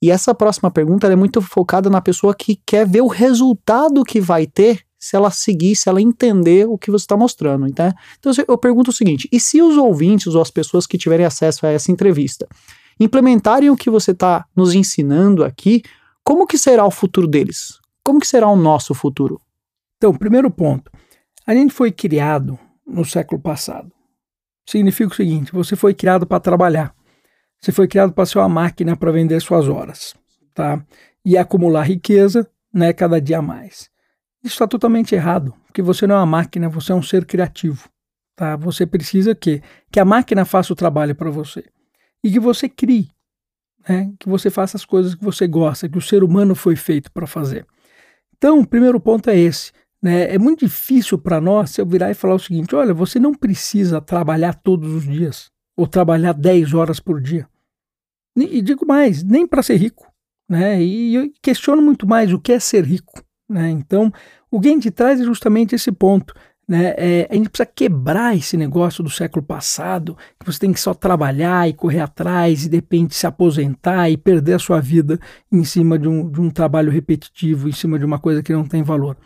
E 0.01 0.09
essa 0.09 0.33
próxima 0.33 0.71
pergunta 0.71 1.07
é 1.07 1.15
muito 1.17 1.41
focada 1.41 1.89
na 1.89 1.99
pessoa 1.99 2.33
que 2.33 2.57
quer 2.65 2.87
ver 2.87 3.01
o 3.01 3.07
resultado 3.07 4.05
que 4.05 4.21
vai 4.21 4.47
ter 4.47 4.79
se 4.97 5.17
ela 5.17 5.31
seguir, 5.31 5.75
se 5.75 5.89
ela 5.89 6.01
entender 6.01 6.65
o 6.65 6.77
que 6.77 6.91
você 6.91 7.03
está 7.03 7.17
mostrando. 7.17 7.67
Então, 7.67 7.91
então 8.17 8.31
eu 8.47 8.57
pergunto 8.57 8.91
o 8.91 8.93
seguinte: 8.93 9.27
e 9.31 9.39
se 9.39 9.61
os 9.61 9.75
ouvintes 9.75 10.33
ou 10.33 10.41
as 10.41 10.49
pessoas 10.49 10.87
que 10.87 10.97
tiverem 10.97 11.25
acesso 11.25 11.65
a 11.65 11.69
essa 11.69 11.91
entrevista 11.91 12.47
implementarem 12.99 13.69
o 13.69 13.77
que 13.77 13.89
você 13.89 14.11
está 14.11 14.45
nos 14.55 14.73
ensinando 14.73 15.43
aqui, 15.43 15.81
como 16.23 16.45
que 16.45 16.57
será 16.57 16.85
o 16.85 16.91
futuro 16.91 17.27
deles? 17.27 17.79
Como 18.03 18.19
que 18.19 18.27
será 18.27 18.47
o 18.47 18.55
nosso 18.55 18.93
futuro? 18.93 19.39
Então, 19.97 20.13
primeiro 20.13 20.51
ponto, 20.51 20.91
a 21.45 21.53
gente 21.53 21.73
foi 21.73 21.91
criado 21.91 22.59
no 22.85 23.05
século 23.05 23.41
passado. 23.41 23.91
Significa 24.67 25.11
o 25.11 25.15
seguinte: 25.15 25.51
você 25.51 25.75
foi 25.75 25.93
criado 25.93 26.27
para 26.27 26.39
trabalhar. 26.39 26.93
Você 27.61 27.71
foi 27.71 27.87
criado 27.87 28.13
para 28.13 28.25
ser 28.25 28.39
uma 28.39 28.49
máquina 28.49 28.95
para 28.95 29.11
vender 29.11 29.41
suas 29.41 29.67
horas, 29.67 30.15
tá? 30.53 30.83
E 31.25 31.37
acumular 31.37 31.83
riqueza, 31.83 32.49
né, 32.73 32.93
cada 32.93 33.19
dia 33.19 33.41
mais. 33.41 33.89
Isso 34.41 34.53
está 34.53 34.65
totalmente 34.65 35.13
errado, 35.13 35.53
porque 35.65 35.81
você 35.81 36.07
não 36.07 36.15
é 36.15 36.19
uma 36.19 36.25
máquina, 36.25 36.69
você 36.69 36.93
é 36.93 36.95
um 36.95 37.01
ser 37.01 37.25
criativo, 37.25 37.89
tá? 38.35 38.55
Você 38.55 38.85
precisa 38.85 39.35
que 39.35 39.61
que 39.91 39.99
a 39.99 40.05
máquina 40.05 40.45
faça 40.45 40.71
o 40.71 40.75
trabalho 40.75 41.13
para 41.13 41.29
você 41.29 41.65
e 42.23 42.31
que 42.31 42.39
você 42.39 42.67
crie, 42.67 43.09
né? 43.87 44.13
Que 44.19 44.27
você 44.27 44.49
faça 44.49 44.77
as 44.77 44.85
coisas 44.85 45.15
que 45.15 45.23
você 45.23 45.47
gosta, 45.47 45.89
que 45.89 45.97
o 45.97 46.01
ser 46.01 46.23
humano 46.23 46.55
foi 46.55 46.75
feito 46.75 47.11
para 47.11 47.27
fazer. 47.27 47.65
Então, 48.37 48.59
o 48.59 48.67
primeiro 48.67 48.99
ponto 48.99 49.29
é 49.29 49.37
esse. 49.37 49.71
Né? 50.01 50.33
É 50.33 50.37
muito 50.37 50.65
difícil 50.65 51.17
para 51.17 51.41
nós 51.41 51.77
eu 51.77 51.85
virar 51.85 52.09
e 52.09 52.13
falar 52.13 52.35
o 52.35 52.39
seguinte: 52.39 52.75
olha, 52.75 52.93
você 52.93 53.19
não 53.19 53.33
precisa 53.33 53.99
trabalhar 53.99 54.53
todos 54.53 54.93
os 54.93 55.03
dias 55.03 55.49
ou 55.77 55.87
trabalhar 55.87 56.33
10 56.33 56.73
horas 56.73 56.99
por 56.99 57.21
dia. 57.21 57.47
E 58.35 58.61
digo 58.61 58.85
mais, 58.85 59.23
nem 59.23 59.45
para 59.45 59.63
ser 59.63 59.75
rico. 59.75 60.11
Né? 60.47 60.81
E 60.81 61.15
eu 61.15 61.31
questiono 61.41 61.81
muito 61.81 62.07
mais 62.07 62.31
o 62.33 62.39
que 62.39 62.53
é 62.53 62.59
ser 62.59 62.83
rico. 62.85 63.23
Né? 63.47 63.69
Então, 63.69 64.11
o 64.51 64.61
gente 64.61 64.89
traz 64.91 65.19
é 65.19 65.23
justamente 65.23 65.75
esse 65.75 65.91
ponto. 65.91 66.33
Né? 66.69 66.93
É, 66.97 67.27
a 67.31 67.33
gente 67.33 67.49
precisa 67.49 67.65
quebrar 67.65 68.37
esse 68.37 68.55
negócio 68.55 69.03
do 69.03 69.09
século 69.09 69.43
passado, 69.43 70.15
que 70.39 70.45
você 70.45 70.59
tem 70.59 70.71
que 70.71 70.79
só 70.79 70.93
trabalhar 70.93 71.67
e 71.67 71.73
correr 71.73 71.99
atrás 71.99 72.63
e 72.63 72.69
de 72.69 72.75
repente 72.77 73.15
se 73.15 73.25
aposentar 73.25 74.07
e 74.07 74.15
perder 74.15 74.53
a 74.53 74.59
sua 74.59 74.79
vida 74.79 75.19
em 75.51 75.63
cima 75.63 75.97
de 75.97 76.07
um, 76.07 76.29
de 76.29 76.39
um 76.39 76.51
trabalho 76.51 76.91
repetitivo, 76.91 77.67
em 77.67 77.71
cima 77.71 77.97
de 77.97 78.05
uma 78.05 78.19
coisa 78.19 78.43
que 78.43 78.53
não 78.53 78.67
tem 78.67 78.83
valor. 78.83 79.17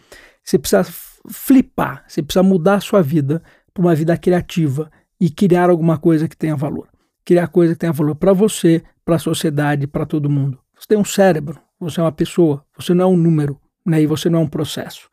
Você 0.42 0.58
precisa 0.58 0.86
flipar, 1.30 2.06
você 2.08 2.24
precisa 2.24 2.44
mudar 2.44 2.76
a 2.76 2.80
sua 2.80 3.02
vida 3.02 3.44
para 3.74 3.82
uma 3.82 3.94
vida 3.94 4.18
criativa 4.18 4.90
e 5.20 5.30
criar 5.30 5.70
alguma 5.70 5.98
coisa 5.98 6.30
que 6.30 6.38
tenha 6.38 6.56
valor. 6.56 6.88
Criar 7.26 7.48
coisa 7.48 7.74
que 7.74 7.80
tenha 7.80 7.92
valor 7.92 8.16
para 8.16 8.32
você, 8.32 8.82
para 9.04 9.16
a 9.16 9.20
sociedade, 9.20 9.86
para 9.86 10.06
todo 10.06 10.30
mundo. 10.30 10.58
Você 10.78 10.88
tem 10.88 10.98
um 10.98 11.04
cérebro, 11.04 11.60
você 11.78 12.00
é 12.00 12.04
uma 12.04 12.12
pessoa, 12.12 12.64
você 12.78 12.94
não 12.94 13.04
é 13.04 13.08
um 13.08 13.18
número, 13.18 13.60
né? 13.86 14.02
e 14.02 14.08
você 14.08 14.30
não 14.30 14.40
é 14.40 14.42
um 14.44 14.48
processo. 14.48 15.12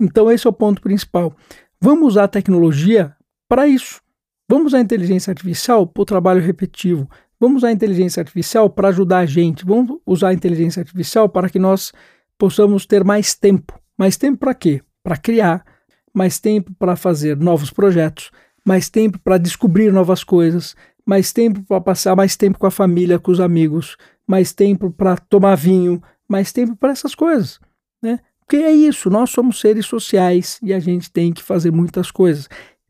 Então, 0.00 0.30
esse 0.30 0.46
é 0.46 0.50
o 0.50 0.52
ponto 0.52 0.80
principal. 0.80 1.34
Vamos 1.80 2.08
usar 2.08 2.24
a 2.24 2.28
tecnologia 2.28 3.14
para 3.48 3.66
isso. 3.66 4.00
Vamos 4.48 4.68
usar 4.68 4.78
a 4.78 4.82
inteligência 4.82 5.30
artificial 5.30 5.86
para 5.86 6.02
o 6.02 6.06
trabalho 6.06 6.40
repetitivo. 6.40 7.08
Vamos 7.38 7.58
usar 7.58 7.68
a 7.68 7.72
inteligência 7.72 8.20
artificial 8.20 8.68
para 8.68 8.88
ajudar 8.88 9.18
a 9.18 9.26
gente. 9.26 9.64
Vamos 9.64 9.98
usar 10.04 10.28
a 10.28 10.34
inteligência 10.34 10.80
artificial 10.80 11.28
para 11.28 11.48
que 11.48 11.58
nós 11.58 11.92
possamos 12.36 12.84
ter 12.84 13.04
mais 13.04 13.34
tempo. 13.34 13.78
Mais 13.96 14.16
tempo 14.16 14.38
para 14.38 14.54
quê? 14.54 14.82
Para 15.02 15.16
criar, 15.16 15.64
mais 16.12 16.40
tempo 16.40 16.72
para 16.78 16.96
fazer 16.96 17.36
novos 17.36 17.70
projetos, 17.70 18.30
mais 18.64 18.88
tempo 18.88 19.18
para 19.18 19.38
descobrir 19.38 19.92
novas 19.92 20.24
coisas, 20.24 20.74
mais 21.06 21.32
tempo 21.32 21.62
para 21.62 21.80
passar 21.80 22.16
mais 22.16 22.36
tempo 22.36 22.58
com 22.58 22.66
a 22.66 22.70
família, 22.70 23.18
com 23.18 23.30
os 23.30 23.40
amigos, 23.40 23.96
mais 24.26 24.52
tempo 24.52 24.90
para 24.90 25.16
tomar 25.16 25.54
vinho, 25.54 26.02
mais 26.28 26.52
tempo 26.52 26.76
para 26.76 26.92
essas 26.92 27.14
coisas, 27.14 27.60
né? 28.02 28.20
Porque 28.48 28.64
é 28.64 28.72
isso, 28.72 29.10
nós 29.10 29.28
somos 29.28 29.60
seres 29.60 29.84
sociais 29.84 30.58
e 30.62 30.72
a 30.72 30.80
gente 30.80 31.12
tem 31.12 31.34
que 31.34 31.42
fazer 31.42 31.70
muitas 31.70 32.10
coisas. 32.10 32.48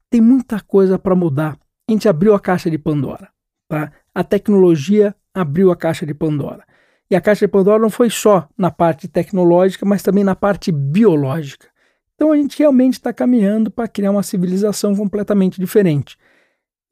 Tem 0.09 0.21
muita 0.21 0.61
coisa 0.61 0.97
para 0.97 1.17
mudar. 1.17 1.59
A 1.89 1.93
gente 1.93 2.09
abriu 2.09 2.33
a 2.33 2.39
caixa 2.39 2.71
de 2.71 2.79
Pandora, 2.79 3.29
tá? 3.69 3.91
A 4.15 4.23
tecnologia 4.23 5.17
abriu 5.35 5.73
a 5.73 5.77
caixa 5.77 6.07
de 6.07 6.15
Pandora. 6.15 6.65
E 7.11 7.17
a 7.17 7.21
caixa 7.21 7.45
de 7.45 7.51
Pandora 7.51 7.83
não 7.83 7.91
foi 7.91 8.09
só 8.09 8.49
na 8.57 8.71
parte 8.71 9.09
tecnológica, 9.09 9.85
mas 9.85 10.01
também 10.01 10.23
na 10.23 10.37
parte 10.37 10.71
biológica. 10.71 11.67
Então 12.15 12.31
a 12.31 12.37
gente 12.37 12.57
realmente 12.57 12.95
está 12.95 13.13
caminhando 13.13 13.69
para 13.69 13.89
criar 13.89 14.13
uma 14.13 14.23
civilização 14.23 14.95
completamente 14.95 15.61
diferente. 15.61 16.17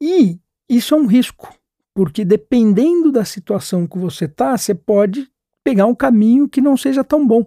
E 0.01 0.41
isso 0.67 0.93
é 0.93 0.97
um 0.97 1.07
risco, 1.07 1.53
porque 1.93 2.25
dependendo 2.25 3.13
da 3.13 3.23
situação 3.23 3.87
que 3.87 3.97
você 3.97 4.25
está, 4.25 4.57
você 4.57 4.75
pode 4.75 5.31
pegar 5.63 5.85
um 5.85 5.95
caminho 5.95 6.49
que 6.49 6.59
não 6.59 6.75
seja 6.75 7.01
tão 7.01 7.25
bom. 7.25 7.45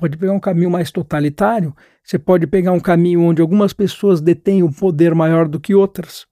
Pode 0.00 0.16
pegar 0.16 0.32
um 0.32 0.40
caminho 0.40 0.70
mais 0.70 0.90
totalitário, 0.90 1.76
você 2.02 2.18
pode 2.18 2.46
pegar 2.46 2.72
um 2.72 2.80
caminho 2.80 3.20
onde 3.20 3.42
algumas 3.42 3.74
pessoas 3.74 4.18
detêm 4.18 4.62
um 4.62 4.72
poder 4.72 5.14
maior 5.14 5.46
do 5.46 5.60
que 5.60 5.74
outras. 5.74 6.26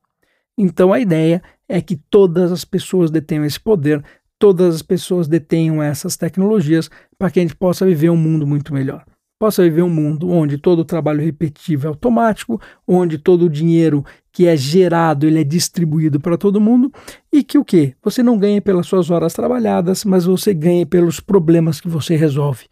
Então 0.56 0.90
a 0.90 0.98
ideia 0.98 1.42
é 1.68 1.82
que 1.82 1.94
todas 1.94 2.50
as 2.50 2.64
pessoas 2.64 3.10
detenham 3.10 3.44
esse 3.44 3.60
poder, 3.60 4.02
todas 4.38 4.76
as 4.76 4.80
pessoas 4.80 5.28
detenham 5.28 5.82
essas 5.82 6.16
tecnologias 6.16 6.88
para 7.18 7.30
que 7.30 7.40
a 7.40 7.42
gente 7.42 7.54
possa 7.54 7.84
viver 7.84 8.08
um 8.08 8.16
mundo 8.16 8.46
muito 8.46 8.72
melhor 8.72 9.04
possa 9.38 9.62
viver 9.62 9.82
um 9.82 9.88
mundo 9.88 10.28
onde 10.30 10.58
todo 10.58 10.80
o 10.80 10.84
trabalho 10.84 11.22
repetitivo 11.22 11.86
é 11.86 11.88
automático, 11.88 12.60
onde 12.86 13.18
todo 13.18 13.42
o 13.44 13.48
dinheiro 13.48 14.04
que 14.32 14.46
é 14.48 14.56
gerado 14.56 15.26
ele 15.26 15.40
é 15.40 15.44
distribuído 15.44 16.18
para 16.18 16.36
todo 16.36 16.60
mundo 16.60 16.90
e 17.32 17.44
que 17.44 17.56
o 17.56 17.64
que? 17.64 17.94
Você 18.02 18.20
não 18.20 18.36
ganha 18.36 18.60
pelas 18.60 18.86
suas 18.86 19.10
horas 19.10 19.32
trabalhadas, 19.32 20.04
mas 20.04 20.24
você 20.24 20.52
ganha 20.52 20.84
pelos 20.84 21.20
problemas 21.20 21.80
que 21.80 21.88
você 21.88 22.16
resolve. 22.16 22.66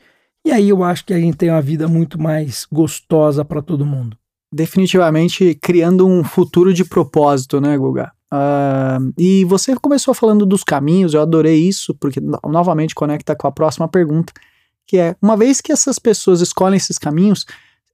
E 0.46 0.52
aí 0.52 0.68
eu 0.68 0.84
acho 0.84 1.04
que 1.04 1.12
a 1.12 1.18
gente 1.18 1.36
tem 1.36 1.50
uma 1.50 1.60
vida 1.60 1.88
muito 1.88 2.22
mais 2.22 2.68
gostosa 2.72 3.44
para 3.44 3.60
todo 3.60 3.84
mundo. 3.84 4.16
Definitivamente 4.54 5.56
criando 5.60 6.06
um 6.06 6.22
futuro 6.22 6.72
de 6.72 6.84
propósito, 6.84 7.60
né, 7.60 7.76
Guga? 7.76 8.12
Uh, 8.32 9.12
e 9.18 9.44
você 9.44 9.74
começou 9.74 10.14
falando 10.14 10.46
dos 10.46 10.62
caminhos, 10.62 11.14
eu 11.14 11.20
adorei 11.20 11.56
isso, 11.56 11.96
porque 11.96 12.20
no, 12.20 12.38
novamente 12.46 12.94
conecta 12.94 13.34
com 13.34 13.48
a 13.48 13.50
próxima 13.50 13.88
pergunta, 13.88 14.32
que 14.86 14.98
é, 14.98 15.16
uma 15.20 15.36
vez 15.36 15.60
que 15.60 15.72
essas 15.72 15.98
pessoas 15.98 16.40
escolhem 16.40 16.76
esses 16.76 16.96
caminhos, 16.96 17.44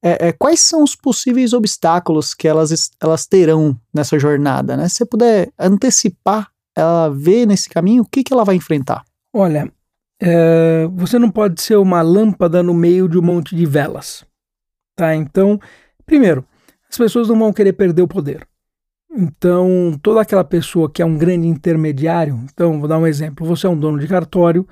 é, 0.02 0.28
é, 0.28 0.32
quais 0.32 0.60
são 0.60 0.82
os 0.82 0.94
possíveis 0.94 1.54
obstáculos 1.54 2.34
que 2.34 2.46
elas, 2.46 2.90
elas 3.00 3.24
terão 3.24 3.74
nessa 3.94 4.18
jornada, 4.18 4.76
né? 4.76 4.90
Se 4.90 4.96
você 4.96 5.06
puder 5.06 5.50
antecipar, 5.58 6.50
ela 6.76 7.08
ver 7.08 7.46
nesse 7.46 7.70
caminho, 7.70 8.02
o 8.02 8.06
que, 8.06 8.22
que 8.22 8.32
ela 8.34 8.44
vai 8.44 8.56
enfrentar? 8.56 9.02
Olha, 9.32 9.72
é, 10.24 10.86
você 10.94 11.18
não 11.18 11.28
pode 11.28 11.60
ser 11.60 11.76
uma 11.76 12.00
lâmpada 12.00 12.62
no 12.62 12.72
meio 12.72 13.08
de 13.08 13.18
um 13.18 13.22
monte 13.22 13.56
de 13.56 13.66
velas, 13.66 14.24
tá? 14.94 15.16
Então, 15.16 15.58
primeiro, 16.06 16.46
as 16.88 16.96
pessoas 16.96 17.28
não 17.28 17.36
vão 17.36 17.52
querer 17.52 17.72
perder 17.72 18.02
o 18.02 18.08
poder. 18.08 18.46
Então, 19.10 19.98
toda 20.00 20.20
aquela 20.20 20.44
pessoa 20.44 20.88
que 20.88 21.02
é 21.02 21.04
um 21.04 21.18
grande 21.18 21.48
intermediário, 21.48 22.40
então, 22.44 22.78
vou 22.78 22.88
dar 22.88 22.98
um 22.98 23.06
exemplo: 23.06 23.44
você 23.44 23.66
é 23.66 23.70
um 23.70 23.78
dono 23.78 23.98
de 23.98 24.06
cartório, 24.06 24.66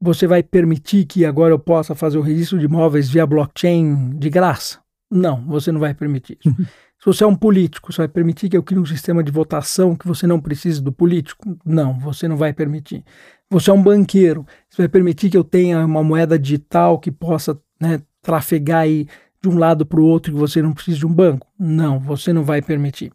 você 0.00 0.26
vai 0.26 0.42
permitir 0.42 1.04
que 1.04 1.24
agora 1.26 1.52
eu 1.52 1.58
possa 1.58 1.94
fazer 1.94 2.16
o 2.16 2.22
registro 2.22 2.58
de 2.58 2.64
imóveis 2.64 3.08
via 3.10 3.26
blockchain 3.26 4.16
de 4.18 4.30
graça? 4.30 4.80
Não, 5.10 5.44
você 5.46 5.70
não 5.70 5.80
vai 5.80 5.92
permitir 5.92 6.38
isso. 6.42 6.56
Se 7.04 7.08
você 7.08 7.22
é 7.22 7.26
um 7.26 7.36
político, 7.36 7.92
você 7.92 7.98
vai 7.98 8.08
permitir 8.08 8.48
que 8.48 8.56
eu 8.56 8.62
crie 8.62 8.78
um 8.78 8.86
sistema 8.86 9.22
de 9.22 9.30
votação 9.30 9.94
que 9.94 10.08
você 10.08 10.26
não 10.26 10.40
precise 10.40 10.82
do 10.82 10.90
político? 10.90 11.54
Não, 11.62 11.98
você 11.98 12.26
não 12.26 12.34
vai 12.34 12.50
permitir. 12.54 13.04
Você 13.50 13.68
é 13.68 13.74
um 13.74 13.82
banqueiro, 13.82 14.46
você 14.70 14.80
vai 14.80 14.88
permitir 14.88 15.28
que 15.28 15.36
eu 15.36 15.44
tenha 15.44 15.84
uma 15.84 16.02
moeda 16.02 16.38
digital 16.38 16.98
que 16.98 17.12
possa 17.12 17.60
né, 17.78 18.00
trafegar 18.22 18.84
aí 18.84 19.06
de 19.38 19.50
um 19.50 19.58
lado 19.58 19.84
para 19.84 20.00
o 20.00 20.04
outro 20.06 20.32
e 20.32 20.34
você 20.34 20.62
não 20.62 20.72
precise 20.72 21.00
de 21.00 21.06
um 21.06 21.12
banco? 21.12 21.46
Não, 21.58 22.00
você 22.00 22.32
não 22.32 22.42
vai 22.42 22.62
permitir. 22.62 23.12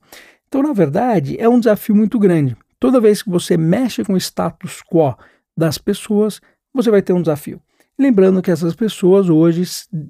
Então, 0.48 0.62
na 0.62 0.72
verdade, 0.72 1.36
é 1.39 1.50
um 1.50 1.58
desafio 1.58 1.96
muito 1.96 2.19
grande. 2.19 2.55
Toda 2.79 3.01
vez 3.01 3.24
que 3.24 3.29
você 3.31 3.58
mexe 3.58 4.03
com 4.03 4.13
o 4.13 4.17
status 4.17 4.84
quo 4.84 5.17
das 5.58 5.79
pessoas, 5.79 6.39
você 6.72 6.91
vai 6.91 7.01
ter 7.01 7.13
um 7.13 7.24
desafio. 7.24 7.60
Lembrando 7.98 8.39
que 8.43 8.51
essas 8.51 8.75
pessoas 8.75 9.29
hoje 9.29 9.63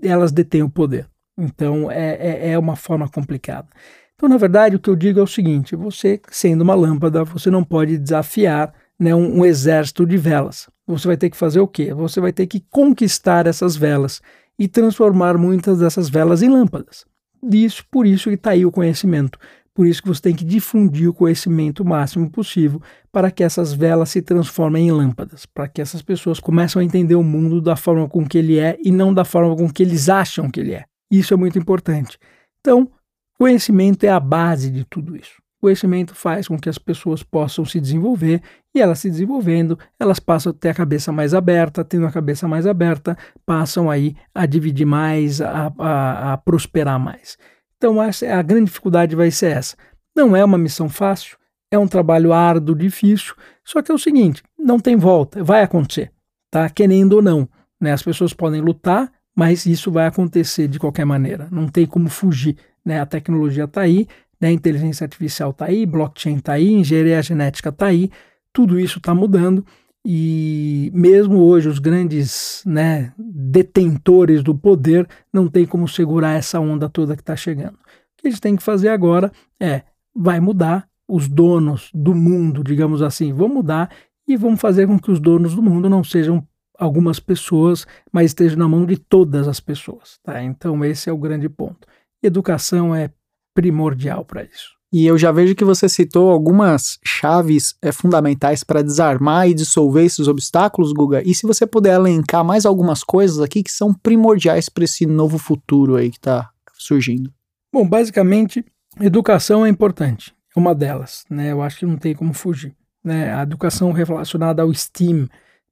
elas 0.04 0.34
detêm 0.34 0.64
o 0.64 0.70
poder. 0.70 1.08
Então 1.40 1.90
é, 1.90 2.16
é, 2.20 2.52
é 2.52 2.60
uma 2.60 2.76
forma 2.76 3.08
complicada. 3.08 3.68
Então, 4.16 4.28
na 4.28 4.36
verdade, 4.36 4.76
o 4.76 4.80
que 4.80 4.90
eu 4.90 4.98
digo 4.98 5.20
é 5.20 5.24
o 5.24 5.28
seguinte: 5.28 5.78
você, 5.78 6.20
sendo 6.30 6.62
uma 6.62 6.76
lâmpada, 6.76 7.24
você 7.24 7.50
não 7.50 7.64
pode 7.64 7.98
desafiar 7.98 8.74
né, 9.00 9.16
um, 9.16 9.40
um, 9.40 9.46
exército 9.46 10.06
de 10.06 10.18
velas. 10.18 10.70
Você 10.86 11.08
vai 11.08 11.16
ter 11.16 11.30
que 11.30 11.38
fazer 11.38 11.62
o 11.62 11.68
quê? 11.68 11.94
Você 11.94 12.20
vai 12.20 12.34
ter 12.34 12.46
que 12.46 12.60
conquistar 12.70 13.48
essas 13.48 13.78
velas 13.78 14.22
e 14.58 14.68
transformar 14.68 15.38
muitas 15.38 15.80
dessas 15.80 16.10
velas 16.10 16.44
em 16.44 16.50
lâmpadas. 16.50 17.06
Isso, 17.42 17.86
por 17.90 18.06
isso 18.06 18.28
que 18.28 18.36
está 18.36 18.50
aí 18.52 18.66
o 18.66 18.72
conhecimento. 18.72 19.40
Por 19.74 19.88
isso 19.88 20.02
que 20.02 20.10
você 20.10 20.22
tem 20.22 20.36
que 20.36 20.44
difundir 20.44 21.08
o 21.08 21.14
conhecimento 21.14 21.84
o 21.84 21.86
máximo 21.86 22.30
possível 22.30 22.82
para 23.14 23.32
que 23.32 23.42
essas 23.42 23.72
velas 23.72 24.10
se 24.10 24.22
transformem 24.22 24.90
em 24.90 24.92
lâmpadas, 24.92 25.46
para 25.46 25.70
que 25.70 25.82
essas 25.82 26.02
pessoas 26.02 26.42
comecem 26.42 26.82
a 26.82 26.84
entender 26.84 27.16
o 27.16 27.24
mundo 27.24 27.62
da 27.62 27.78
forma 27.78 28.10
com 28.10 28.28
que 28.28 28.38
ele 28.38 28.60
é 28.60 28.78
e 28.84 28.92
não 28.92 29.14
da 29.14 29.24
forma 29.24 29.56
com 29.56 29.72
que 29.72 29.82
eles 29.82 30.10
acham 30.10 30.52
que 30.52 30.60
ele 30.60 30.74
é. 30.74 30.89
Isso 31.10 31.34
é 31.34 31.38
muito 31.38 31.58
importante. 31.58 32.18
Então, 32.60 32.90
conhecimento 33.38 34.04
é 34.04 34.10
a 34.10 34.20
base 34.20 34.70
de 34.70 34.84
tudo 34.86 35.16
isso. 35.16 35.42
Conhecimento 35.62 36.16
faz 36.16 36.48
com 36.48 36.58
que 36.58 36.70
as 36.70 36.78
pessoas 36.78 37.22
possam 37.22 37.66
se 37.66 37.82
desenvolver 37.82 38.42
e 38.74 38.80
elas 38.80 39.00
se 39.00 39.10
desenvolvendo, 39.10 39.78
elas 40.00 40.20
passam 40.20 40.52
a 40.52 40.56
ter 40.56 40.70
a 40.70 40.74
cabeça 40.74 41.12
mais 41.12 41.34
aberta, 41.34 41.84
tendo 41.84 42.06
a 42.06 42.12
cabeça 42.12 42.48
mais 42.48 42.66
aberta, 42.66 43.18
passam 43.46 43.90
aí 43.90 44.16
a 44.34 44.46
dividir 44.46 44.86
mais, 44.86 45.42
a, 45.42 45.74
a, 45.78 46.34
a 46.34 46.38
prosperar 46.38 46.98
mais. 46.98 47.38
Então, 47.76 48.02
é, 48.02 48.32
a 48.32 48.42
grande 48.42 48.66
dificuldade 48.66 49.16
vai 49.16 49.32
ser 49.32 49.58
essa. 49.58 49.76
Não 50.16 50.36
é 50.36 50.44
uma 50.44 50.58
missão 50.58 50.88
fácil, 50.88 51.38
é 51.72 51.78
um 51.78 51.88
trabalho 51.88 52.32
árduo, 52.32 52.76
difícil, 52.76 53.36
só 53.64 53.82
que 53.82 53.92
é 53.92 53.96
o 53.96 54.00
seguinte, 54.00 54.42
não 54.58 54.80
tem 54.80 54.96
volta, 54.96 55.44
vai 55.44 55.62
acontecer, 55.62 56.12
tá? 56.50 56.70
Querendo 56.70 57.14
ou 57.14 57.22
não, 57.22 57.50
né? 57.80 57.92
As 57.92 58.02
pessoas 58.02 58.34
podem 58.34 58.62
lutar, 58.62 59.12
mas 59.40 59.66
isso 59.66 59.90
vai 59.90 60.06
acontecer 60.06 60.68
de 60.68 60.78
qualquer 60.78 61.06
maneira. 61.06 61.48
Não 61.50 61.70
tem 61.70 61.86
como 61.86 62.10
fugir. 62.10 62.58
Né? 62.84 63.00
A 63.00 63.06
tecnologia 63.06 63.64
está 63.64 63.80
aí, 63.80 64.06
né? 64.40 64.50
a 64.50 64.52
inteligência 64.52 65.06
artificial 65.06 65.52
está 65.52 65.68
aí, 65.68 65.86
blockchain 65.86 66.36
está 66.36 66.54
aí, 66.54 66.74
engenharia 66.74 67.22
genética 67.22 67.70
está 67.70 67.86
aí, 67.86 68.12
tudo 68.52 68.78
isso 68.78 68.98
está 68.98 69.16
mudando. 69.16 69.66
E 70.06 70.92
mesmo 70.94 71.38
hoje 71.38 71.70
os 71.70 71.80
grandes 71.80 72.62
né, 72.66 73.14
detentores 73.18 74.44
do 74.44 74.54
poder 74.54 75.08
não 75.32 75.48
tem 75.48 75.66
como 75.66 75.88
segurar 75.88 76.34
essa 76.34 76.60
onda 76.60 76.90
toda 76.90 77.16
que 77.16 77.22
está 77.22 77.38
chegando. 77.38 77.76
O 77.76 78.22
que 78.22 78.28
eles 78.28 78.42
têm 78.42 78.58
que 78.58 78.64
fazer 78.64 78.90
agora 78.90 79.32
é 79.58 79.84
vai 80.14 80.42
mudar 80.42 80.86
os 81.08 81.30
donos 81.30 81.90
do 81.94 82.14
mundo, 82.14 82.62
digamos 82.62 83.02
assim, 83.02 83.32
vão 83.32 83.48
mudar 83.48 83.90
e 84.28 84.36
vão 84.36 84.58
fazer 84.58 84.86
com 84.86 85.00
que 85.00 85.10
os 85.10 85.22
donos 85.22 85.56
do 85.56 85.64
mundo 85.64 85.90
não 85.90 86.04
sejam 86.04 86.46
algumas 86.80 87.20
pessoas, 87.20 87.86
mas 88.12 88.28
esteja 88.28 88.56
na 88.56 88.68
mão 88.68 88.86
de 88.86 88.98
todas 88.98 89.48
as 89.48 89.60
pessoas. 89.60 90.18
Tá? 90.24 90.42
Então, 90.42 90.84
esse 90.86 91.10
é 91.10 91.14
o 91.14 91.18
grande 91.18 91.50
ponto. 91.50 91.88
Educação 92.24 92.96
é 92.96 93.12
primordial 93.54 94.24
para 94.24 94.44
isso. 94.44 94.80
E 94.92 95.06
eu 95.06 95.18
já 95.18 95.32
vejo 95.32 95.54
que 95.54 95.64
você 95.64 95.88
citou 95.88 96.32
algumas 96.32 96.98
chaves 97.06 97.76
é, 97.80 97.92
fundamentais 97.92 98.64
para 98.64 98.82
desarmar 98.82 99.48
e 99.48 99.54
dissolver 99.54 100.04
esses 100.04 100.28
obstáculos, 100.28 100.92
Guga. 100.94 101.22
E 101.24 101.36
se 101.36 101.46
você 101.46 101.68
puder 101.68 101.94
elencar 101.94 102.44
mais 102.44 102.66
algumas 102.66 103.04
coisas 103.04 103.40
aqui 103.40 103.62
que 103.62 103.72
são 103.72 103.94
primordiais 103.94 104.68
para 104.68 104.84
esse 104.84 105.06
novo 105.06 105.38
futuro 105.38 105.96
aí 105.96 106.10
que 106.10 106.18
está 106.18 106.50
surgindo. 106.74 107.32
Bom, 107.72 107.88
basicamente, 107.88 108.66
educação 109.00 109.64
é 109.64 109.70
importante. 109.70 110.34
É 110.56 110.60
uma 110.60 110.74
delas, 110.74 111.24
né? 111.30 111.52
Eu 111.52 111.62
acho 111.62 111.78
que 111.78 111.86
não 111.86 111.98
tem 111.98 112.16
como 112.16 112.34
fugir. 112.34 112.76
Né? 113.04 113.32
A 113.32 113.44
educação 113.44 113.92
relacionada 113.92 114.64
ao 114.64 114.74
STEAM, 114.74 115.28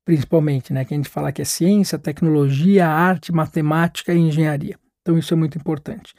principalmente, 0.08 0.72
né? 0.72 0.86
Que 0.86 0.93
a 0.93 0.98
gente 0.98 1.10
fala 1.10 1.34
que 1.34 1.41
é 1.41 1.46
ciência, 1.46 2.00
tecnologia, 2.00 2.88
arte, 2.88 3.34
matemática 3.34 4.13
e 4.13 4.17
engenharia. 4.17 4.80
Então 5.02 5.17
isso 5.17 5.34
é 5.34 5.38
muito 5.38 5.58
importante. 5.58 6.15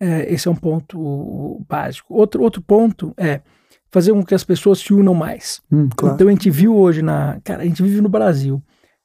É, 0.00 0.34
esse 0.34 0.48
é 0.48 0.50
um 0.50 0.56
ponto 0.56 1.64
básico. 1.68 2.12
Outro, 2.12 2.42
outro 2.42 2.60
ponto 2.60 3.14
é 3.16 3.40
fazer 3.92 4.12
com 4.12 4.24
que 4.24 4.34
as 4.34 4.42
pessoas 4.42 4.80
se 4.80 4.92
unam 4.92 5.14
mais. 5.14 5.62
Hum, 5.70 5.88
claro. 5.96 6.16
Então 6.16 6.26
a 6.26 6.30
gente 6.32 6.50
viu 6.50 6.76
hoje 6.76 7.00
na. 7.00 7.40
Cara, 7.44 7.62
a 7.62 7.64
gente 7.64 7.80
vive 7.80 8.00
no 8.00 8.08
Brasil, 8.08 8.60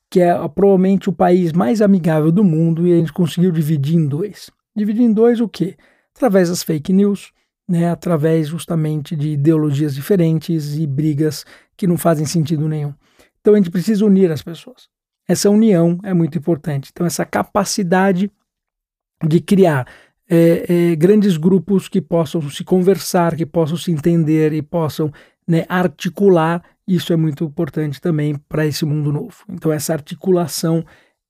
que 0.09 0.19
é 0.19 0.33
provavelmente 0.47 1.09
o 1.09 1.13
país 1.13 1.53
mais 1.53 1.79
amigável 1.79 2.31
do 2.31 2.43
mundo, 2.43 2.87
e 2.87 2.93
a 2.93 2.97
gente 2.97 3.13
conseguiu 3.13 3.51
dividir 3.51 3.97
em 3.97 4.07
dois. 4.07 4.49
Dividir 4.75 5.03
em 5.03 5.13
dois 5.13 5.39
o 5.39 5.47
quê? 5.47 5.77
Através 6.15 6.49
das 6.49 6.63
fake 6.63 6.91
news, 6.91 7.31
né, 7.69 7.91
através 7.91 8.47
justamente 8.47 9.15
de 9.15 9.29
ideologias 9.29 9.93
diferentes 9.93 10.75
e 10.75 10.87
brigas 10.87 11.45
que 11.77 11.85
não 11.85 11.97
fazem 11.97 12.25
sentido 12.25 12.67
nenhum. 12.67 12.95
Então 13.47 13.55
a 13.55 13.57
gente 13.59 13.71
precisa 13.71 14.05
unir 14.05 14.29
as 14.29 14.41
pessoas. 14.41 14.89
Essa 15.25 15.49
união 15.49 15.97
é 16.03 16.13
muito 16.13 16.37
importante. 16.37 16.89
Então, 16.91 17.07
essa 17.07 17.23
capacidade 17.23 18.29
de 19.25 19.39
criar 19.39 19.87
é, 20.29 20.65
é, 20.67 20.95
grandes 20.97 21.37
grupos 21.37 21.87
que 21.87 22.01
possam 22.01 22.41
se 22.49 22.65
conversar, 22.65 23.37
que 23.37 23.45
possam 23.45 23.77
se 23.77 23.89
entender 23.89 24.51
e 24.51 24.61
possam 24.61 25.13
né, 25.47 25.63
articular, 25.69 26.61
isso 26.85 27.13
é 27.13 27.15
muito 27.15 27.45
importante 27.45 28.01
também 28.01 28.35
para 28.49 28.65
esse 28.65 28.83
mundo 28.83 29.13
novo. 29.13 29.37
Então, 29.47 29.71
essa 29.71 29.93
articulação 29.93 30.83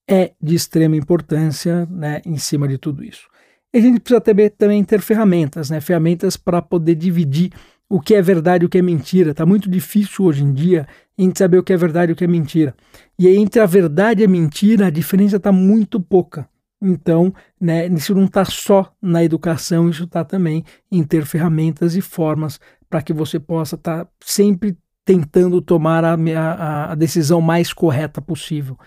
é 0.10 0.32
de 0.42 0.56
extrema 0.56 0.96
importância 0.96 1.86
né, 1.86 2.20
em 2.26 2.40
cima 2.40 2.68
de 2.68 2.80
tudo 2.80 3.04
isso. 3.04 3.28
E 3.72 3.78
a 3.78 3.82
gente 3.82 4.00
precisa 4.00 4.22
também, 4.22 4.50
também 4.50 4.84
ter 4.84 5.02
ferramentas, 5.02 5.70
né, 5.70 5.80
ferramentas 5.80 6.36
para 6.36 6.64
poder 6.64 6.96
dividir 6.96 7.52
o 7.90 8.00
que 8.00 8.16
é 8.16 8.22
verdade 8.22 8.64
e 8.64 8.68
o 8.68 8.70
que 8.70 8.78
é 8.78 8.82
mentira. 8.82 9.32
Está 9.32 9.46
muito 9.46 9.70
difícil 9.70 10.26
hoje 10.26 10.44
em 10.44 10.54
dia 10.54 10.88
a 11.18 11.22
gente 11.22 11.38
saber 11.38 11.58
o 11.58 11.64
que 11.64 11.74
é 11.74 11.78
verdade 11.78 12.12
e 12.12 12.14
o 12.14 12.16
que 12.16 12.24
é 12.24 12.28
mentira. 12.28 12.76
E 13.18 13.28
entre 13.28 13.62
a 13.62 13.66
verdade 13.66 14.22
e 14.22 14.26
a 14.26 14.28
mentira, 14.28 14.88
a 14.88 14.92
diferença 14.92 15.38
está 15.38 15.52
muito 15.52 16.00
pouca. 16.00 16.48
Então, 16.82 17.34
né, 17.60 17.88
isso 17.88 18.14
não 18.14 18.26
está 18.26 18.46
só 18.46 18.94
na 19.02 19.24
educação, 19.24 19.90
isso 19.90 20.04
está 20.04 20.24
também 20.24 20.64
em 20.92 21.04
ter 21.04 21.26
ferramentas 21.26 21.96
e 21.96 22.02
formas 22.02 22.60
para 22.90 23.02
que 23.02 23.12
você 23.12 23.40
possa 23.40 23.76
estar 23.76 24.06
tá 24.06 24.12
sempre 24.20 24.78
tentando 25.04 25.62
tomar 25.62 26.04
a, 26.04 26.14
a, 26.14 26.92
a, 26.92 26.96
decisão 26.96 27.42
mais 27.42 27.74
correta 27.74 28.22
possível. 28.22 28.78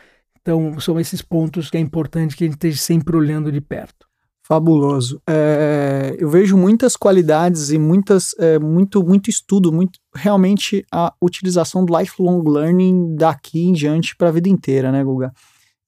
Então, 0.41 0.79
são 0.79 1.01
esses 1.01 1.23
pontos 1.23 1.71
que 1.71 1.77
é 1.77 1.81
importante 1.81 2.37
que 2.37 2.45
a 2.45 2.47
gente 2.47 2.57
esteja 2.57 2.79
sempre 2.79 3.17
olhando 3.17 3.51
de 3.51 3.61
perto. 3.61 4.10
Fabuloso. 4.51 5.23
É, 5.29 6.17
eu 6.19 6.29
vejo 6.29 6.57
muitas 6.57 6.97
qualidades 6.97 7.71
e 7.71 7.79
muitas, 7.79 8.35
é, 8.37 8.59
muito, 8.59 9.01
muito 9.01 9.31
estudo, 9.31 9.73
muito 9.73 10.01
realmente 10.13 10.85
a 10.91 11.15
utilização 11.23 11.85
do 11.85 11.97
lifelong 11.97 12.43
learning 12.43 13.15
daqui 13.15 13.69
em 13.69 13.73
diante 13.73 14.17
para 14.17 14.27
a 14.27 14.33
vida 14.33 14.49
inteira, 14.49 14.91
né, 14.91 15.05
Guga? 15.05 15.33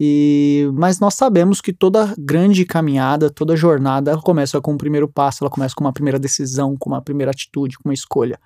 E, 0.00 0.70
mas 0.74 1.00
nós 1.00 1.14
sabemos 1.14 1.60
que 1.60 1.72
toda 1.72 2.14
grande 2.16 2.64
caminhada, 2.64 3.28
toda 3.28 3.56
jornada, 3.56 4.12
ela 4.12 4.22
começa 4.22 4.60
com 4.60 4.74
um 4.74 4.78
primeiro 4.78 5.08
passo, 5.08 5.42
ela 5.42 5.50
começa 5.50 5.74
com 5.74 5.82
uma 5.82 5.92
primeira 5.92 6.18
decisão, 6.20 6.76
com 6.78 6.88
uma 6.88 7.02
primeira 7.02 7.32
atitude, 7.32 7.76
com 7.76 7.88
uma 7.88 7.94
escolha. 7.94 8.38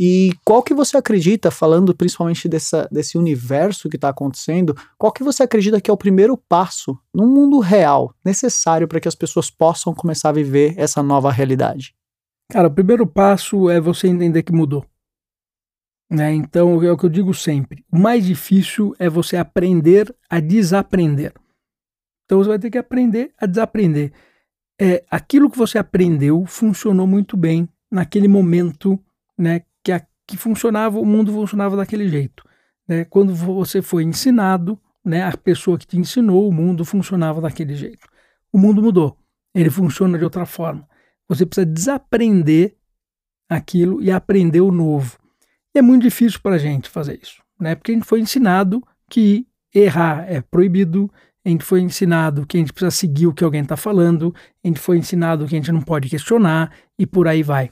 E 0.00 0.32
qual 0.44 0.62
que 0.62 0.72
você 0.72 0.96
acredita, 0.96 1.50
falando 1.50 1.94
principalmente 1.94 2.48
dessa, 2.48 2.88
desse 2.90 3.18
universo 3.18 3.88
que 3.88 3.96
está 3.96 4.10
acontecendo, 4.10 4.76
qual 4.96 5.12
que 5.12 5.24
você 5.24 5.42
acredita 5.42 5.80
que 5.80 5.90
é 5.90 5.92
o 5.92 5.96
primeiro 5.96 6.36
passo 6.36 6.96
no 7.12 7.26
mundo 7.26 7.58
real 7.58 8.14
necessário 8.24 8.86
para 8.86 9.00
que 9.00 9.08
as 9.08 9.16
pessoas 9.16 9.50
possam 9.50 9.92
começar 9.92 10.28
a 10.28 10.32
viver 10.32 10.74
essa 10.76 11.02
nova 11.02 11.32
realidade? 11.32 11.96
Cara, 12.50 12.68
o 12.68 12.70
primeiro 12.70 13.06
passo 13.06 13.68
é 13.68 13.80
você 13.80 14.06
entender 14.06 14.44
que 14.44 14.52
mudou. 14.52 14.86
Né? 16.10 16.32
Então, 16.32 16.82
é 16.82 16.92
o 16.92 16.96
que 16.96 17.04
eu 17.04 17.10
digo 17.10 17.34
sempre: 17.34 17.84
o 17.92 17.98
mais 17.98 18.24
difícil 18.24 18.94
é 19.00 19.10
você 19.10 19.36
aprender 19.36 20.14
a 20.30 20.38
desaprender. 20.38 21.34
Então, 22.24 22.38
você 22.38 22.48
vai 22.48 22.58
ter 22.58 22.70
que 22.70 22.78
aprender 22.78 23.32
a 23.36 23.46
desaprender. 23.46 24.12
É, 24.80 25.04
aquilo 25.10 25.50
que 25.50 25.58
você 25.58 25.76
aprendeu 25.76 26.46
funcionou 26.46 27.06
muito 27.06 27.36
bem 27.36 27.68
naquele 27.90 28.28
momento 28.28 28.98
né, 29.36 29.62
que, 30.28 30.36
funcionava, 30.36 31.00
o 31.00 31.06
mundo 31.06 31.32
funcionava 31.32 31.74
daquele 31.74 32.08
jeito. 32.08 32.44
Né? 32.86 33.04
Quando 33.06 33.34
você 33.34 33.80
foi 33.80 34.04
ensinado, 34.04 34.78
né, 35.04 35.24
a 35.24 35.36
pessoa 35.36 35.78
que 35.78 35.86
te 35.86 35.98
ensinou, 35.98 36.46
o 36.46 36.52
mundo 36.52 36.84
funcionava 36.84 37.40
daquele 37.40 37.74
jeito. 37.74 38.06
O 38.52 38.58
mundo 38.58 38.82
mudou, 38.82 39.16
ele 39.54 39.70
funciona 39.70 40.18
de 40.18 40.24
outra 40.24 40.44
forma. 40.44 40.86
Você 41.28 41.46
precisa 41.46 41.66
desaprender 41.66 42.76
aquilo 43.48 44.02
e 44.02 44.10
aprender 44.10 44.60
o 44.60 44.70
novo. 44.70 45.18
E 45.74 45.78
é 45.78 45.82
muito 45.82 46.02
difícil 46.02 46.40
para 46.40 46.56
a 46.56 46.58
gente 46.58 46.90
fazer 46.90 47.18
isso, 47.22 47.42
né? 47.58 47.74
Porque 47.74 47.92
a 47.92 47.94
gente 47.94 48.06
foi 48.06 48.20
ensinado 48.20 48.82
que 49.08 49.46
errar 49.74 50.26
é 50.28 50.40
proibido, 50.40 51.10
a 51.44 51.48
gente 51.48 51.64
foi 51.64 51.80
ensinado 51.80 52.46
que 52.46 52.56
a 52.56 52.60
gente 52.60 52.72
precisa 52.72 52.90
seguir 52.90 53.26
o 53.26 53.32
que 53.32 53.44
alguém 53.44 53.62
está 53.62 53.76
falando, 53.76 54.34
a 54.62 54.68
gente 54.68 54.80
foi 54.80 54.98
ensinado 54.98 55.46
que 55.46 55.54
a 55.54 55.58
gente 55.58 55.72
não 55.72 55.80
pode 55.80 56.08
questionar 56.08 56.72
e 56.98 57.06
por 57.06 57.26
aí 57.28 57.42
vai. 57.42 57.70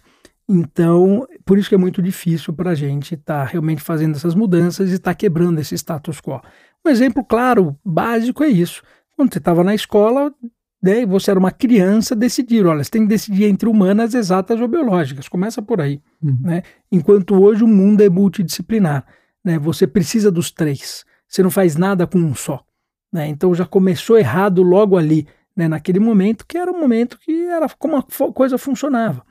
Então, 0.48 1.26
por 1.46 1.56
isso 1.56 1.68
que 1.68 1.76
é 1.76 1.78
muito 1.78 2.02
difícil 2.02 2.52
para 2.52 2.72
a 2.72 2.74
gente 2.74 3.14
estar 3.14 3.38
tá 3.38 3.44
realmente 3.44 3.80
fazendo 3.80 4.16
essas 4.16 4.34
mudanças 4.34 4.90
e 4.90 4.94
estar 4.94 5.12
tá 5.12 5.14
quebrando 5.14 5.60
esse 5.60 5.76
status 5.76 6.20
quo. 6.20 6.42
Um 6.84 6.90
exemplo 6.90 7.24
claro, 7.24 7.78
básico 7.84 8.42
é 8.42 8.48
isso. 8.48 8.82
Quando 9.16 9.32
você 9.32 9.38
estava 9.38 9.62
na 9.62 9.72
escola, 9.72 10.34
né, 10.82 11.06
você 11.06 11.30
era 11.30 11.38
uma 11.38 11.52
criança, 11.52 12.16
decidir, 12.16 12.66
olha, 12.66 12.82
você 12.82 12.90
tem 12.90 13.02
que 13.02 13.08
decidir 13.08 13.44
entre 13.44 13.68
humanas, 13.68 14.12
exatas 14.12 14.60
ou 14.60 14.66
biológicas. 14.66 15.28
Começa 15.28 15.62
por 15.62 15.80
aí. 15.80 16.02
Uhum. 16.20 16.36
Né? 16.42 16.62
Enquanto 16.90 17.40
hoje 17.40 17.62
o 17.62 17.68
mundo 17.68 18.02
é 18.02 18.08
multidisciplinar. 18.08 19.06
Né? 19.44 19.56
Você 19.56 19.86
precisa 19.86 20.32
dos 20.32 20.50
três. 20.50 21.04
Você 21.28 21.44
não 21.44 21.50
faz 21.50 21.76
nada 21.76 22.08
com 22.08 22.18
um 22.18 22.34
só. 22.34 22.64
Né? 23.12 23.28
Então 23.28 23.54
já 23.54 23.64
começou 23.64 24.18
errado 24.18 24.62
logo 24.64 24.96
ali, 24.96 25.28
né? 25.56 25.68
naquele 25.68 26.00
momento, 26.00 26.44
que 26.44 26.58
era 26.58 26.72
um 26.72 26.80
momento 26.80 27.20
que 27.20 27.46
era 27.46 27.68
como 27.78 27.96
a 27.96 28.02
coisa 28.32 28.58
funcionava. 28.58 29.24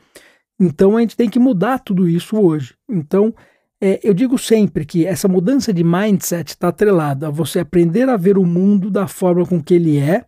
Então 0.60 0.98
a 0.98 1.02
gente 1.02 1.18
tem 1.18 1.30
que 1.30 1.40
mudar 1.40 1.80
tudo 1.80 2.08
isso 2.08 2.38
hoje. 2.38 2.76
Então 2.90 3.34
é, 3.82 4.00
eu 4.04 4.14
digo 4.14 4.38
sempre 4.38 4.86
que 4.86 5.06
essa 5.06 5.28
mudança 5.28 5.74
de 5.74 5.84
mindset 5.84 6.50
está 6.50 6.70
atrelada 6.70 7.28
a 7.28 7.32
você 7.32 7.60
aprender 7.60 8.08
a 8.10 8.18
ver 8.18 8.38
o 8.38 8.46
mundo 8.46 8.90
da 8.90 9.08
forma 9.08 9.46
com 9.46 9.62
que 9.62 9.74
ele 9.74 9.98
é 9.98 10.26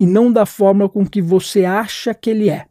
e 0.00 0.06
não 0.06 0.32
da 0.32 0.46
forma 0.46 0.88
com 0.88 1.06
que 1.06 1.20
você 1.20 1.64
acha 1.64 2.14
que 2.14 2.30
ele 2.30 2.48
é. 2.48 2.66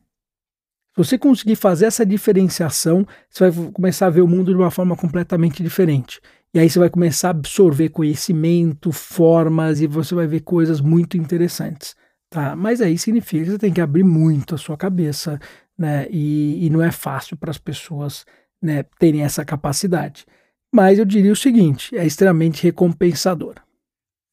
Se 0.95 0.97
você 0.97 1.17
conseguir 1.17 1.55
fazer 1.55 1.85
essa 1.85 2.05
diferenciação, 2.05 3.05
você 3.29 3.49
vai 3.49 3.71
começar 3.71 4.07
a 4.07 4.09
ver 4.09 4.21
o 4.21 4.27
mundo 4.27 4.51
de 4.51 4.57
uma 4.57 4.71
forma 4.71 4.95
completamente 4.95 5.61
diferente. 5.61 6.21
E 6.53 6.59
aí 6.59 6.69
você 6.69 6.79
vai 6.79 6.89
começar 6.89 7.27
a 7.27 7.31
absorver 7.31 7.89
conhecimento, 7.89 8.91
formas 8.91 9.81
e 9.81 9.87
você 9.87 10.15
vai 10.15 10.25
ver 10.25 10.39
coisas 10.39 10.79
muito 10.79 11.17
interessantes. 11.17 11.95
Tá? 12.29 12.55
Mas 12.55 12.81
aí 12.81 12.97
significa 12.97 13.43
que 13.43 13.51
você 13.51 13.57
tem 13.57 13.73
que 13.73 13.81
abrir 13.81 14.03
muito 14.03 14.55
a 14.55 14.57
sua 14.57 14.77
cabeça, 14.77 15.39
né? 15.77 16.07
E, 16.09 16.65
e 16.65 16.69
não 16.69 16.81
é 16.81 16.91
fácil 16.91 17.37
para 17.37 17.51
as 17.51 17.57
pessoas 17.57 18.25
né, 18.61 18.83
terem 18.99 19.21
essa 19.21 19.43
capacidade. 19.43 20.25
Mas 20.73 20.99
eu 20.99 21.05
diria 21.05 21.31
o 21.31 21.35
seguinte: 21.35 21.95
é 21.95 22.05
extremamente 22.05 22.63
recompensador. 22.63 23.55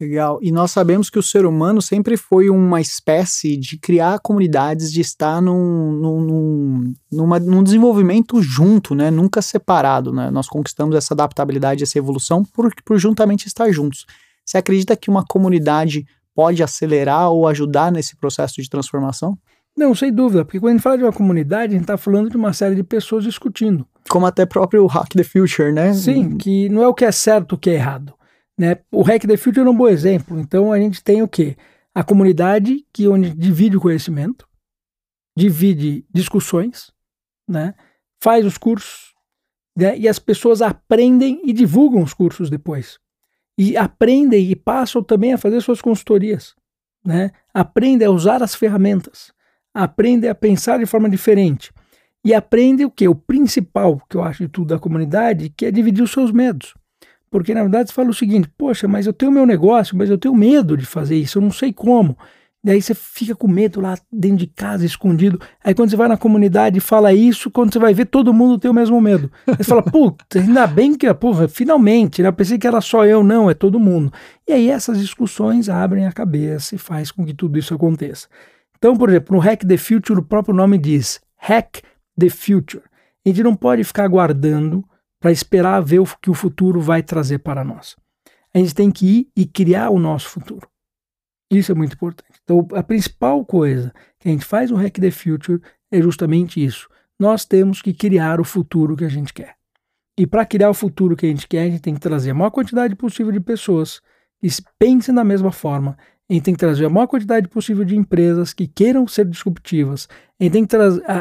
Legal. 0.02 0.40
E 0.42 0.50
nós 0.50 0.72
sabemos 0.72 1.08
que 1.08 1.18
o 1.18 1.22
ser 1.22 1.46
humano 1.46 1.80
sempre 1.80 2.16
foi 2.16 2.50
uma 2.50 2.80
espécie 2.80 3.56
de 3.56 3.78
criar 3.78 4.18
comunidades, 4.18 4.92
de 4.92 5.00
estar 5.00 5.40
num, 5.40 5.92
num, 5.92 6.94
numa, 7.12 7.38
num 7.38 7.62
desenvolvimento 7.62 8.42
junto, 8.42 8.96
né? 8.96 9.12
nunca 9.12 9.40
separado. 9.40 10.12
Né? 10.12 10.28
Nós 10.28 10.48
conquistamos 10.48 10.96
essa 10.96 11.14
adaptabilidade, 11.14 11.84
essa 11.84 11.98
evolução 11.98 12.44
por, 12.44 12.74
por 12.84 12.98
juntamente 12.98 13.46
estar 13.46 13.70
juntos. 13.70 14.04
Você 14.44 14.58
acredita 14.58 14.96
que 14.96 15.08
uma 15.08 15.24
comunidade 15.24 16.04
pode 16.34 16.64
acelerar 16.64 17.30
ou 17.30 17.46
ajudar 17.46 17.92
nesse 17.92 18.16
processo 18.16 18.60
de 18.60 18.68
transformação? 18.68 19.38
Não, 19.76 19.94
sem 19.94 20.12
dúvida, 20.12 20.44
porque 20.44 20.60
quando 20.60 20.70
a 20.70 20.72
gente 20.74 20.82
fala 20.82 20.98
de 20.98 21.04
uma 21.04 21.12
comunidade, 21.12 21.72
a 21.72 21.76
gente 21.76 21.82
está 21.82 21.96
falando 21.96 22.28
de 22.28 22.36
uma 22.36 22.52
série 22.52 22.74
de 22.74 22.84
pessoas 22.84 23.24
discutindo. 23.24 23.86
Como 24.08 24.26
até 24.26 24.44
próprio 24.44 24.86
Hack 24.86 25.14
the 25.14 25.24
Future, 25.24 25.72
né? 25.72 25.92
Sim, 25.94 26.36
que 26.36 26.68
não 26.68 26.82
é 26.82 26.88
o 26.88 26.94
que 26.94 27.04
é 27.04 27.12
certo 27.12 27.52
o 27.52 27.58
que 27.58 27.70
é 27.70 27.74
errado. 27.74 28.14
Né? 28.58 28.78
O 28.90 29.02
Hack 29.02 29.26
the 29.26 29.36
Future 29.36 29.66
é 29.66 29.70
um 29.70 29.76
bom 29.76 29.88
exemplo. 29.88 30.38
Então 30.38 30.72
a 30.72 30.78
gente 30.78 31.02
tem 31.02 31.22
o 31.22 31.28
quê? 31.28 31.56
A 31.94 32.04
comunidade 32.04 32.86
que 32.92 33.08
onde 33.08 33.30
divide 33.30 33.76
o 33.76 33.80
conhecimento, 33.80 34.46
divide 35.36 36.04
discussões, 36.12 36.92
né? 37.48 37.74
faz 38.22 38.44
os 38.44 38.58
cursos, 38.58 39.14
né? 39.76 39.96
e 39.96 40.06
as 40.06 40.18
pessoas 40.18 40.60
aprendem 40.60 41.40
e 41.44 41.52
divulgam 41.52 42.02
os 42.02 42.12
cursos 42.12 42.50
depois. 42.50 42.98
E 43.56 43.76
aprendem 43.76 44.50
e 44.50 44.56
passam 44.56 45.02
também 45.02 45.32
a 45.32 45.38
fazer 45.38 45.60
suas 45.62 45.80
consultorias. 45.80 46.54
Né? 47.04 47.30
Aprendem 47.54 48.06
a 48.06 48.10
usar 48.10 48.42
as 48.42 48.54
ferramentas 48.54 49.32
aprende 49.74 50.28
a 50.28 50.34
pensar 50.34 50.78
de 50.78 50.86
forma 50.86 51.08
diferente. 51.08 51.72
E 52.24 52.32
aprende 52.32 52.84
o 52.84 52.90
que? 52.90 53.08
O 53.08 53.14
principal 53.14 54.00
que 54.08 54.16
eu 54.16 54.22
acho 54.22 54.44
de 54.44 54.48
tudo 54.48 54.68
da 54.68 54.78
comunidade, 54.78 55.52
que 55.56 55.66
é 55.66 55.70
dividir 55.70 56.02
os 56.02 56.12
seus 56.12 56.30
medos. 56.30 56.74
Porque 57.30 57.54
na 57.54 57.62
verdade 57.62 57.88
você 57.88 57.94
fala 57.94 58.10
o 58.10 58.14
seguinte: 58.14 58.48
poxa, 58.56 58.86
mas 58.86 59.06
eu 59.06 59.12
tenho 59.12 59.32
meu 59.32 59.46
negócio, 59.46 59.96
mas 59.96 60.10
eu 60.10 60.18
tenho 60.18 60.34
medo 60.34 60.76
de 60.76 60.84
fazer 60.84 61.16
isso, 61.16 61.38
eu 61.38 61.42
não 61.42 61.50
sei 61.50 61.72
como. 61.72 62.16
Daí 62.64 62.80
você 62.80 62.94
fica 62.94 63.34
com 63.34 63.48
medo 63.48 63.80
lá 63.80 63.98
dentro 64.12 64.36
de 64.36 64.46
casa, 64.46 64.86
escondido. 64.86 65.40
Aí 65.64 65.74
quando 65.74 65.90
você 65.90 65.96
vai 65.96 66.06
na 66.06 66.16
comunidade 66.16 66.78
e 66.78 66.80
fala 66.80 67.12
isso, 67.12 67.50
quando 67.50 67.72
você 67.72 67.78
vai 67.80 67.92
ver, 67.92 68.04
todo 68.04 68.32
mundo 68.32 68.56
tem 68.56 68.70
o 68.70 68.74
mesmo 68.74 69.00
medo. 69.00 69.32
Aí 69.48 69.56
você 69.56 69.64
fala, 69.64 69.82
puta, 69.82 70.38
ainda 70.38 70.64
bem 70.64 70.94
que, 70.94 71.12
porra, 71.12 71.48
finalmente, 71.48 72.22
né? 72.22 72.28
Eu 72.28 72.32
pensei 72.32 72.58
que 72.58 72.66
era 72.66 72.80
só 72.80 73.04
eu, 73.04 73.24
não, 73.24 73.50
é 73.50 73.54
todo 73.54 73.80
mundo. 73.80 74.12
E 74.46 74.52
aí 74.52 74.70
essas 74.70 75.00
discussões 75.00 75.68
abrem 75.68 76.06
a 76.06 76.12
cabeça 76.12 76.76
e 76.76 76.78
faz 76.78 77.10
com 77.10 77.26
que 77.26 77.34
tudo 77.34 77.58
isso 77.58 77.74
aconteça. 77.74 78.28
Então, 78.82 78.96
por 78.96 79.08
exemplo, 79.08 79.36
no 79.36 79.40
Hack 79.40 79.64
the 79.64 79.76
Future, 79.76 80.18
o 80.18 80.24
próprio 80.24 80.52
nome 80.52 80.76
diz 80.76 81.20
Hack 81.36 81.82
the 82.18 82.28
Future. 82.28 82.82
A 83.24 83.28
gente 83.28 83.40
não 83.44 83.54
pode 83.54 83.84
ficar 83.84 84.02
aguardando 84.02 84.84
para 85.20 85.30
esperar 85.30 85.80
ver 85.80 86.00
o 86.00 86.06
que 86.20 86.28
o 86.28 86.34
futuro 86.34 86.80
vai 86.80 87.00
trazer 87.00 87.38
para 87.38 87.62
nós. 87.62 87.94
A 88.52 88.58
gente 88.58 88.74
tem 88.74 88.90
que 88.90 89.06
ir 89.06 89.28
e 89.36 89.46
criar 89.46 89.90
o 89.90 90.00
nosso 90.00 90.30
futuro. 90.30 90.68
Isso 91.48 91.70
é 91.70 91.76
muito 91.76 91.92
importante. 91.92 92.40
Então, 92.42 92.66
a 92.74 92.82
principal 92.82 93.46
coisa 93.46 93.94
que 94.18 94.28
a 94.28 94.32
gente 94.32 94.44
faz 94.44 94.68
no 94.72 94.76
Hack 94.76 94.98
the 94.98 95.12
Future 95.12 95.62
é 95.88 96.02
justamente 96.02 96.62
isso. 96.62 96.88
Nós 97.20 97.44
temos 97.44 97.80
que 97.80 97.94
criar 97.94 98.40
o 98.40 98.44
futuro 98.44 98.96
que 98.96 99.04
a 99.04 99.08
gente 99.08 99.32
quer. 99.32 99.54
E 100.18 100.26
para 100.26 100.44
criar 100.44 100.70
o 100.70 100.74
futuro 100.74 101.14
que 101.14 101.26
a 101.26 101.28
gente 101.28 101.46
quer, 101.46 101.62
a 101.62 101.70
gente 101.70 101.82
tem 101.82 101.94
que 101.94 102.00
trazer 102.00 102.32
a 102.32 102.34
maior 102.34 102.50
quantidade 102.50 102.96
possível 102.96 103.30
de 103.30 103.38
pessoas 103.38 104.00
que 104.40 104.48
pensem 104.76 105.14
da 105.14 105.22
mesma 105.22 105.52
forma, 105.52 105.96
a 106.32 106.34
gente 106.34 106.44
tem 106.44 106.54
que 106.54 106.60
trazer 106.60 106.86
a 106.86 106.88
maior 106.88 107.06
quantidade 107.06 107.46
possível 107.46 107.84
de 107.84 107.94
empresas 107.94 108.54
que 108.54 108.66
queiram 108.66 109.06
ser 109.06 109.26
disruptivas. 109.26 110.08
A 110.40 110.44
gente 110.44 110.52
tem 110.52 110.66
que 110.66 110.76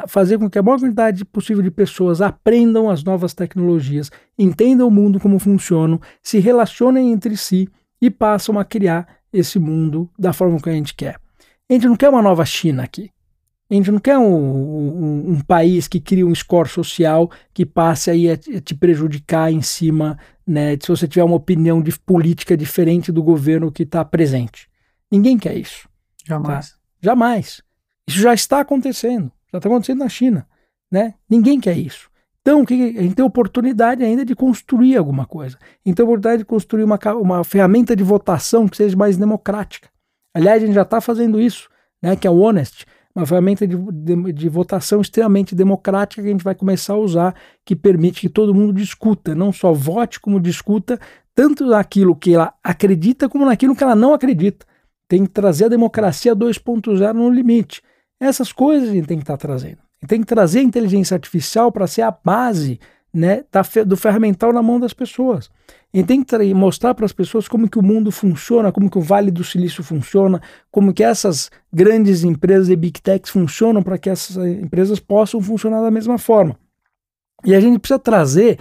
fazer 0.07 0.39
com 0.39 0.49
que 0.49 0.57
a 0.57 0.63
maior 0.63 0.79
quantidade 0.79 1.25
possível 1.25 1.61
de 1.61 1.69
pessoas 1.69 2.21
aprendam 2.21 2.89
as 2.89 3.03
novas 3.03 3.33
tecnologias, 3.33 4.09
entendam 4.39 4.87
o 4.87 4.91
mundo 4.91 5.19
como 5.19 5.37
funciona, 5.37 5.99
se 6.23 6.39
relacionem 6.39 7.11
entre 7.11 7.35
si 7.35 7.67
e 8.01 8.09
passam 8.09 8.57
a 8.57 8.63
criar 8.63 9.05
esse 9.33 9.59
mundo 9.59 10.09
da 10.17 10.31
forma 10.31 10.61
que 10.61 10.69
a 10.69 10.73
gente 10.73 10.95
quer. 10.95 11.19
A 11.69 11.73
gente 11.73 11.87
não 11.87 11.97
quer 11.97 12.07
uma 12.07 12.21
nova 12.21 12.45
China 12.45 12.83
aqui. 12.83 13.09
A 13.69 13.73
gente 13.73 13.91
não 13.91 13.99
quer 13.99 14.17
um, 14.17 14.23
um, 14.23 15.31
um 15.31 15.41
país 15.41 15.89
que 15.89 15.99
crie 15.99 16.23
um 16.23 16.33
score 16.33 16.69
social 16.69 17.29
que 17.53 17.65
passe 17.65 18.09
aí 18.09 18.29
a 18.29 18.37
te 18.37 18.73
prejudicar 18.73 19.51
em 19.51 19.61
cima, 19.61 20.17
né, 20.47 20.77
se 20.81 20.87
você 20.87 21.05
tiver 21.05 21.23
uma 21.23 21.35
opinião 21.35 21.81
de 21.81 21.97
política 21.99 22.55
diferente 22.55 23.11
do 23.11 23.21
governo 23.21 23.71
que 23.71 23.83
está 23.83 24.05
presente. 24.05 24.70
Ninguém 25.11 25.37
quer 25.37 25.55
isso. 25.55 25.89
Jamais. 26.25 26.71
Tá? 26.71 26.77
Jamais. 27.01 27.61
Isso 28.07 28.19
já 28.19 28.33
está 28.33 28.61
acontecendo. 28.61 29.31
Já 29.51 29.57
está 29.57 29.67
acontecendo 29.67 29.99
na 29.99 30.09
China. 30.09 30.47
Né? 30.89 31.15
Ninguém 31.29 31.59
quer 31.59 31.77
isso. 31.77 32.09
Então, 32.41 32.63
a 32.67 32.73
gente 32.73 33.13
tem 33.13 33.25
oportunidade 33.25 34.03
ainda 34.03 34.25
de 34.25 34.35
construir 34.35 34.97
alguma 34.97 35.25
coisa. 35.25 35.57
A 35.61 35.89
gente 35.89 35.97
tem 35.97 36.03
oportunidade 36.03 36.39
de 36.39 36.45
construir 36.45 36.83
uma, 36.83 36.97
uma 37.13 37.43
ferramenta 37.43 37.95
de 37.95 38.03
votação 38.03 38.67
que 38.67 38.77
seja 38.77 38.97
mais 38.97 39.15
democrática. 39.15 39.89
Aliás, 40.33 40.63
a 40.63 40.65
gente 40.65 40.73
já 40.73 40.81
está 40.81 40.99
fazendo 40.99 41.39
isso, 41.39 41.69
né, 42.01 42.15
que 42.15 42.25
é 42.25 42.31
o 42.31 42.39
Honest, 42.39 42.85
uma 43.13 43.27
ferramenta 43.27 43.67
de, 43.67 43.77
de, 43.77 44.33
de, 44.33 44.49
votação 44.49 45.01
extremamente 45.01 45.53
democrática 45.53 46.21
que 46.21 46.29
a 46.29 46.31
gente 46.31 46.43
vai 46.43 46.55
começar 46.55 46.93
a 46.93 46.97
usar, 46.97 47.35
que 47.63 47.75
permite 47.75 48.21
que 48.21 48.29
todo 48.29 48.55
mundo 48.55 48.73
discuta, 48.73 49.35
não 49.35 49.51
só 49.51 49.71
vote, 49.73 50.19
como 50.19 50.39
discuta, 50.39 50.99
tanto 51.35 51.65
naquilo 51.65 52.15
que 52.15 52.33
ela 52.33 52.53
acredita, 52.63 53.29
como 53.29 53.45
naquilo 53.45 53.75
que 53.75 53.83
ela 53.83 53.95
não 53.95 54.13
acredita 54.13 54.65
tem 55.11 55.25
que 55.25 55.31
trazer 55.31 55.65
a 55.65 55.69
democracia 55.69 56.33
2.0 56.33 57.13
no 57.13 57.29
limite. 57.29 57.81
Essas 58.19 58.53
coisas 58.53 58.89
a 58.89 58.93
gente 58.93 59.07
tem 59.07 59.17
que 59.17 59.23
estar 59.23 59.37
tá 59.37 59.47
trazendo. 59.47 59.79
Tem 60.07 60.21
que 60.21 60.25
trazer 60.25 60.59
a 60.59 60.63
inteligência 60.63 61.15
artificial 61.15 61.71
para 61.71 61.85
ser 61.85 62.03
a 62.03 62.11
base 62.11 62.79
né, 63.13 63.43
do 63.85 63.97
ferramental 63.97 64.53
na 64.53 64.63
mão 64.63 64.79
das 64.79 64.93
pessoas. 64.93 65.49
Gente 65.93 66.07
tem 66.07 66.23
que 66.23 66.53
mostrar 66.53 66.93
para 66.93 67.05
as 67.05 67.11
pessoas 67.11 67.47
como 67.49 67.69
que 67.69 67.77
o 67.77 67.83
mundo 67.83 68.09
funciona, 68.11 68.71
como 68.71 68.89
que 68.89 68.97
o 68.97 69.01
Vale 69.01 69.31
do 69.31 69.43
Silício 69.43 69.83
funciona, 69.83 70.41
como 70.71 70.93
que 70.93 71.03
essas 71.03 71.51
grandes 71.73 72.23
empresas 72.23 72.69
e 72.69 72.75
big 72.77 73.01
techs 73.01 73.29
funcionam 73.29 73.83
para 73.83 73.97
que 73.97 74.09
essas 74.09 74.37
empresas 74.37 74.99
possam 74.99 75.41
funcionar 75.41 75.81
da 75.81 75.91
mesma 75.91 76.17
forma. 76.17 76.57
E 77.43 77.53
a 77.53 77.59
gente 77.59 77.79
precisa 77.79 77.99
trazer 77.99 78.57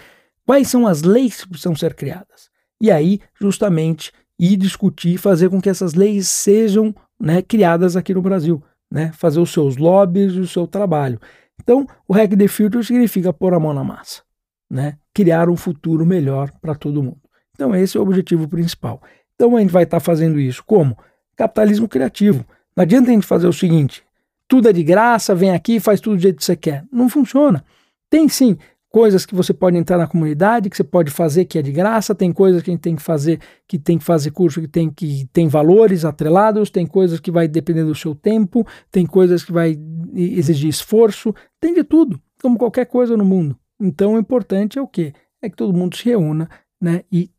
Quais 0.50 0.66
são 0.66 0.84
as 0.84 1.02
leis 1.02 1.42
que 1.42 1.48
precisam 1.48 1.76
ser 1.76 1.94
criadas? 1.94 2.50
E 2.80 2.90
aí, 2.90 3.20
justamente, 3.40 4.10
ir 4.40 4.56
discutir, 4.56 5.18
fazer 5.18 5.50
com 5.50 5.60
que 5.60 5.68
essas 5.68 5.92
leis 5.92 6.26
sejam 6.26 6.94
né, 7.20 7.42
criadas 7.42 7.94
aqui 7.94 8.14
no 8.14 8.22
Brasil, 8.22 8.62
né? 8.90 9.12
fazer 9.12 9.38
os 9.38 9.52
seus 9.52 9.76
lobbies 9.76 10.32
e 10.32 10.40
o 10.40 10.48
seu 10.48 10.66
trabalho. 10.66 11.20
Então, 11.62 11.86
o 12.08 12.14
Hack 12.14 12.34
the 12.34 12.48
Future 12.48 12.82
significa 12.82 13.34
pôr 13.34 13.52
a 13.52 13.60
mão 13.60 13.74
na 13.74 13.84
massa, 13.84 14.22
né? 14.70 14.96
criar 15.12 15.50
um 15.50 15.56
futuro 15.56 16.06
melhor 16.06 16.50
para 16.62 16.74
todo 16.74 17.02
mundo. 17.02 17.20
Então, 17.52 17.76
esse 17.76 17.98
é 17.98 18.00
o 18.00 18.02
objetivo 18.02 18.48
principal. 18.48 19.02
Então, 19.34 19.54
a 19.54 19.60
gente 19.60 19.70
vai 19.70 19.82
estar 19.82 19.98
tá 19.98 20.04
fazendo 20.04 20.40
isso 20.40 20.64
como? 20.64 20.96
Capitalismo 21.36 21.86
criativo. 21.86 22.42
Não 22.74 22.82
adianta 22.82 23.10
a 23.10 23.12
gente 23.12 23.26
fazer 23.26 23.46
o 23.46 23.52
seguinte: 23.52 24.02
tudo 24.48 24.70
é 24.70 24.72
de 24.72 24.82
graça, 24.82 25.34
vem 25.34 25.50
aqui 25.50 25.76
e 25.76 25.80
faz 25.80 26.00
tudo 26.00 26.16
do 26.16 26.22
jeito 26.22 26.38
que 26.38 26.44
você 26.44 26.56
quer. 26.56 26.84
Não 26.90 27.10
funciona. 27.10 27.62
Tem 28.08 28.26
sim 28.26 28.56
coisas 28.90 29.24
que 29.24 29.34
você 29.34 29.54
pode 29.54 29.76
entrar 29.76 29.96
na 29.96 30.06
comunidade, 30.06 30.68
que 30.68 30.76
você 30.76 30.84
pode 30.84 31.10
fazer 31.10 31.44
que 31.44 31.58
é 31.58 31.62
de 31.62 31.70
graça, 31.70 32.14
tem 32.14 32.32
coisas 32.32 32.60
que 32.60 32.70
a 32.70 32.74
gente 32.74 32.82
tem 32.82 32.96
que 32.96 33.02
fazer, 33.02 33.40
que 33.66 33.78
tem 33.78 33.96
que 33.96 34.04
fazer 34.04 34.32
curso 34.32 34.60
que 34.60 34.68
tem 34.68 34.90
que 34.90 35.26
tem 35.32 35.48
valores 35.48 36.04
atrelados, 36.04 36.70
tem 36.70 36.86
coisas 36.86 37.20
que 37.20 37.30
vai 37.30 37.46
depender 37.46 37.84
do 37.84 37.94
seu 37.94 38.14
tempo, 38.14 38.66
tem 38.90 39.06
coisas 39.06 39.44
que 39.44 39.52
vai 39.52 39.78
exigir 40.14 40.68
esforço, 40.68 41.32
tem 41.60 41.72
de 41.72 41.84
tudo, 41.84 42.20
como 42.42 42.58
qualquer 42.58 42.86
coisa 42.86 43.16
no 43.16 43.24
mundo. 43.24 43.56
Então 43.80 44.14
o 44.14 44.18
importante 44.18 44.78
é 44.78 44.82
o 44.82 44.88
quê? 44.88 45.14
É 45.40 45.48
que 45.48 45.56
todo 45.56 45.72
mundo 45.72 45.96
se 45.96 46.04
reúna, 46.04 46.50
né, 46.80 47.04
e 47.10 47.30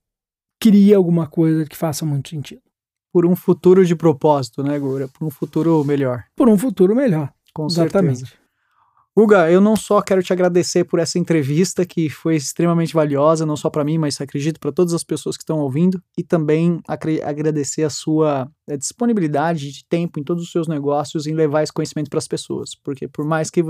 crie 0.59 0.93
alguma 0.93 1.27
coisa 1.27 1.65
que 1.65 1.75
faça 1.75 2.05
muito 2.05 2.29
sentido. 2.29 2.61
Por 3.11 3.25
um 3.25 3.35
futuro 3.35 3.85
de 3.85 3.95
propósito, 3.95 4.63
né, 4.63 4.79
Gura? 4.79 5.09
Por 5.09 5.25
um 5.25 5.29
futuro 5.29 5.83
melhor. 5.83 6.23
Por 6.33 6.47
um 6.47 6.57
futuro 6.57 6.95
melhor. 6.95 7.33
Com 7.53 7.65
Exatamente. 7.65 8.19
certeza. 8.19 8.40
Guga, 9.17 9.51
eu 9.51 9.59
não 9.59 9.75
só 9.75 10.01
quero 10.01 10.23
te 10.23 10.31
agradecer 10.31 10.85
por 10.85 10.97
essa 10.97 11.19
entrevista 11.19 11.85
que 11.85 12.09
foi 12.09 12.37
extremamente 12.37 12.93
valiosa, 12.93 13.45
não 13.45 13.57
só 13.57 13.69
para 13.69 13.83
mim, 13.83 13.97
mas 13.97 14.21
acredito 14.21 14.57
para 14.57 14.71
todas 14.71 14.93
as 14.93 15.03
pessoas 15.03 15.35
que 15.35 15.43
estão 15.43 15.59
ouvindo, 15.59 16.01
e 16.17 16.23
também 16.23 16.79
agradecer 16.87 17.83
a 17.83 17.89
sua 17.89 18.49
a 18.69 18.75
disponibilidade 18.77 19.69
de 19.69 19.85
tempo 19.85 20.17
em 20.17 20.23
todos 20.23 20.43
os 20.43 20.51
seus 20.51 20.65
negócios 20.65 21.27
em 21.27 21.33
levar 21.33 21.61
esse 21.61 21.73
conhecimento 21.73 22.09
para 22.09 22.19
as 22.19 22.27
pessoas, 22.27 22.73
porque 22.73 23.05
por 23.05 23.25
mais 23.25 23.49
que 23.49 23.61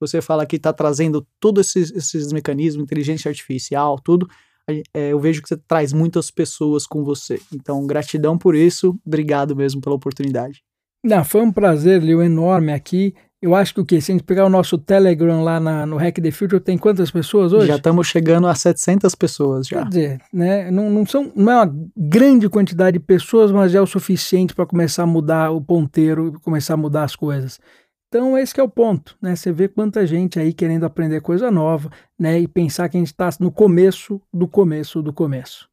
você 0.00 0.22
fala 0.22 0.46
que 0.46 0.56
está 0.56 0.72
trazendo 0.72 1.26
todos 1.38 1.66
esses, 1.66 1.90
esses, 1.90 2.32
mecanismos, 2.32 2.82
inteligência 2.82 3.28
artificial, 3.28 3.98
tudo, 4.02 4.26
é, 4.66 5.12
eu 5.12 5.20
vejo 5.20 5.42
que 5.42 5.48
você 5.48 5.58
traz 5.58 5.92
muitas 5.92 6.30
pessoas 6.30 6.86
com 6.86 7.04
você. 7.04 7.38
Então, 7.52 7.86
gratidão 7.86 8.38
por 8.38 8.54
isso, 8.54 8.98
obrigado 9.06 9.54
mesmo 9.54 9.80
pela 9.80 9.94
oportunidade. 9.94 10.64
Não, 11.04 11.22
foi 11.22 11.42
um 11.42 11.52
prazer, 11.52 12.02
Leo, 12.02 12.22
enorme 12.22 12.72
aqui. 12.72 13.14
Eu 13.40 13.54
acho 13.54 13.74
que 13.74 13.80
o 13.80 13.84
que? 13.84 14.00
Se 14.00 14.10
a 14.10 14.14
gente 14.14 14.24
pegar 14.24 14.46
o 14.46 14.50
nosso 14.50 14.78
Telegram 14.78 15.42
lá 15.42 15.60
na, 15.60 15.84
no 15.84 15.96
Hack 15.96 16.20
the 16.20 16.30
Future, 16.30 16.60
tem 16.60 16.78
quantas 16.78 17.10
pessoas 17.10 17.52
hoje? 17.52 17.66
Já 17.66 17.76
estamos 17.76 18.06
chegando 18.06 18.46
a 18.46 18.54
700 18.54 19.14
pessoas 19.14 19.66
já. 19.66 19.82
Quer 19.82 19.88
dizer, 19.88 20.20
né, 20.32 20.70
não, 20.70 20.88
não, 20.88 21.04
são, 21.04 21.30
não 21.36 21.52
é 21.52 21.56
uma 21.56 21.74
grande 21.96 22.48
quantidade 22.48 22.98
de 22.98 23.04
pessoas, 23.04 23.52
mas 23.52 23.74
é 23.74 23.80
o 23.80 23.86
suficiente 23.86 24.54
para 24.54 24.64
começar 24.64 25.02
a 25.02 25.06
mudar 25.06 25.50
o 25.50 25.60
ponteiro 25.60 26.28
e 26.28 26.40
começar 26.40 26.74
a 26.74 26.78
mudar 26.78 27.04
as 27.04 27.14
coisas. 27.14 27.60
Então 28.08 28.38
esse 28.38 28.58
é 28.58 28.62
o 28.62 28.68
ponto, 28.68 29.16
né? 29.20 29.36
Você 29.36 29.52
vê 29.52 29.68
quanta 29.68 30.06
gente 30.06 30.38
aí 30.38 30.52
querendo 30.52 30.84
aprender 30.84 31.20
coisa 31.20 31.50
nova, 31.50 31.90
né? 32.18 32.40
E 32.40 32.48
pensar 32.48 32.88
que 32.88 32.96
a 32.96 33.00
gente 33.00 33.08
está 33.08 33.28
no 33.38 33.50
começo 33.50 34.20
do 34.32 34.48
começo 34.48 35.02
do 35.02 35.12
começo. 35.12 35.68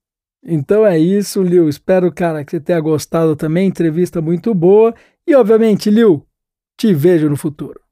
Então 0.45 0.85
é 0.85 0.99
isso, 0.99 1.41
Liu. 1.41 1.69
Espero, 1.69 2.11
cara, 2.11 2.43
que 2.43 2.51
você 2.51 2.59
tenha 2.59 2.81
gostado 2.81 3.35
também. 3.35 3.69
Entrevista 3.69 4.21
muito 4.21 4.53
boa. 4.53 4.93
E, 5.25 5.33
obviamente, 5.35 5.89
Liu, 5.89 6.25
te 6.75 6.93
vejo 6.93 7.29
no 7.29 7.37
futuro. 7.37 7.82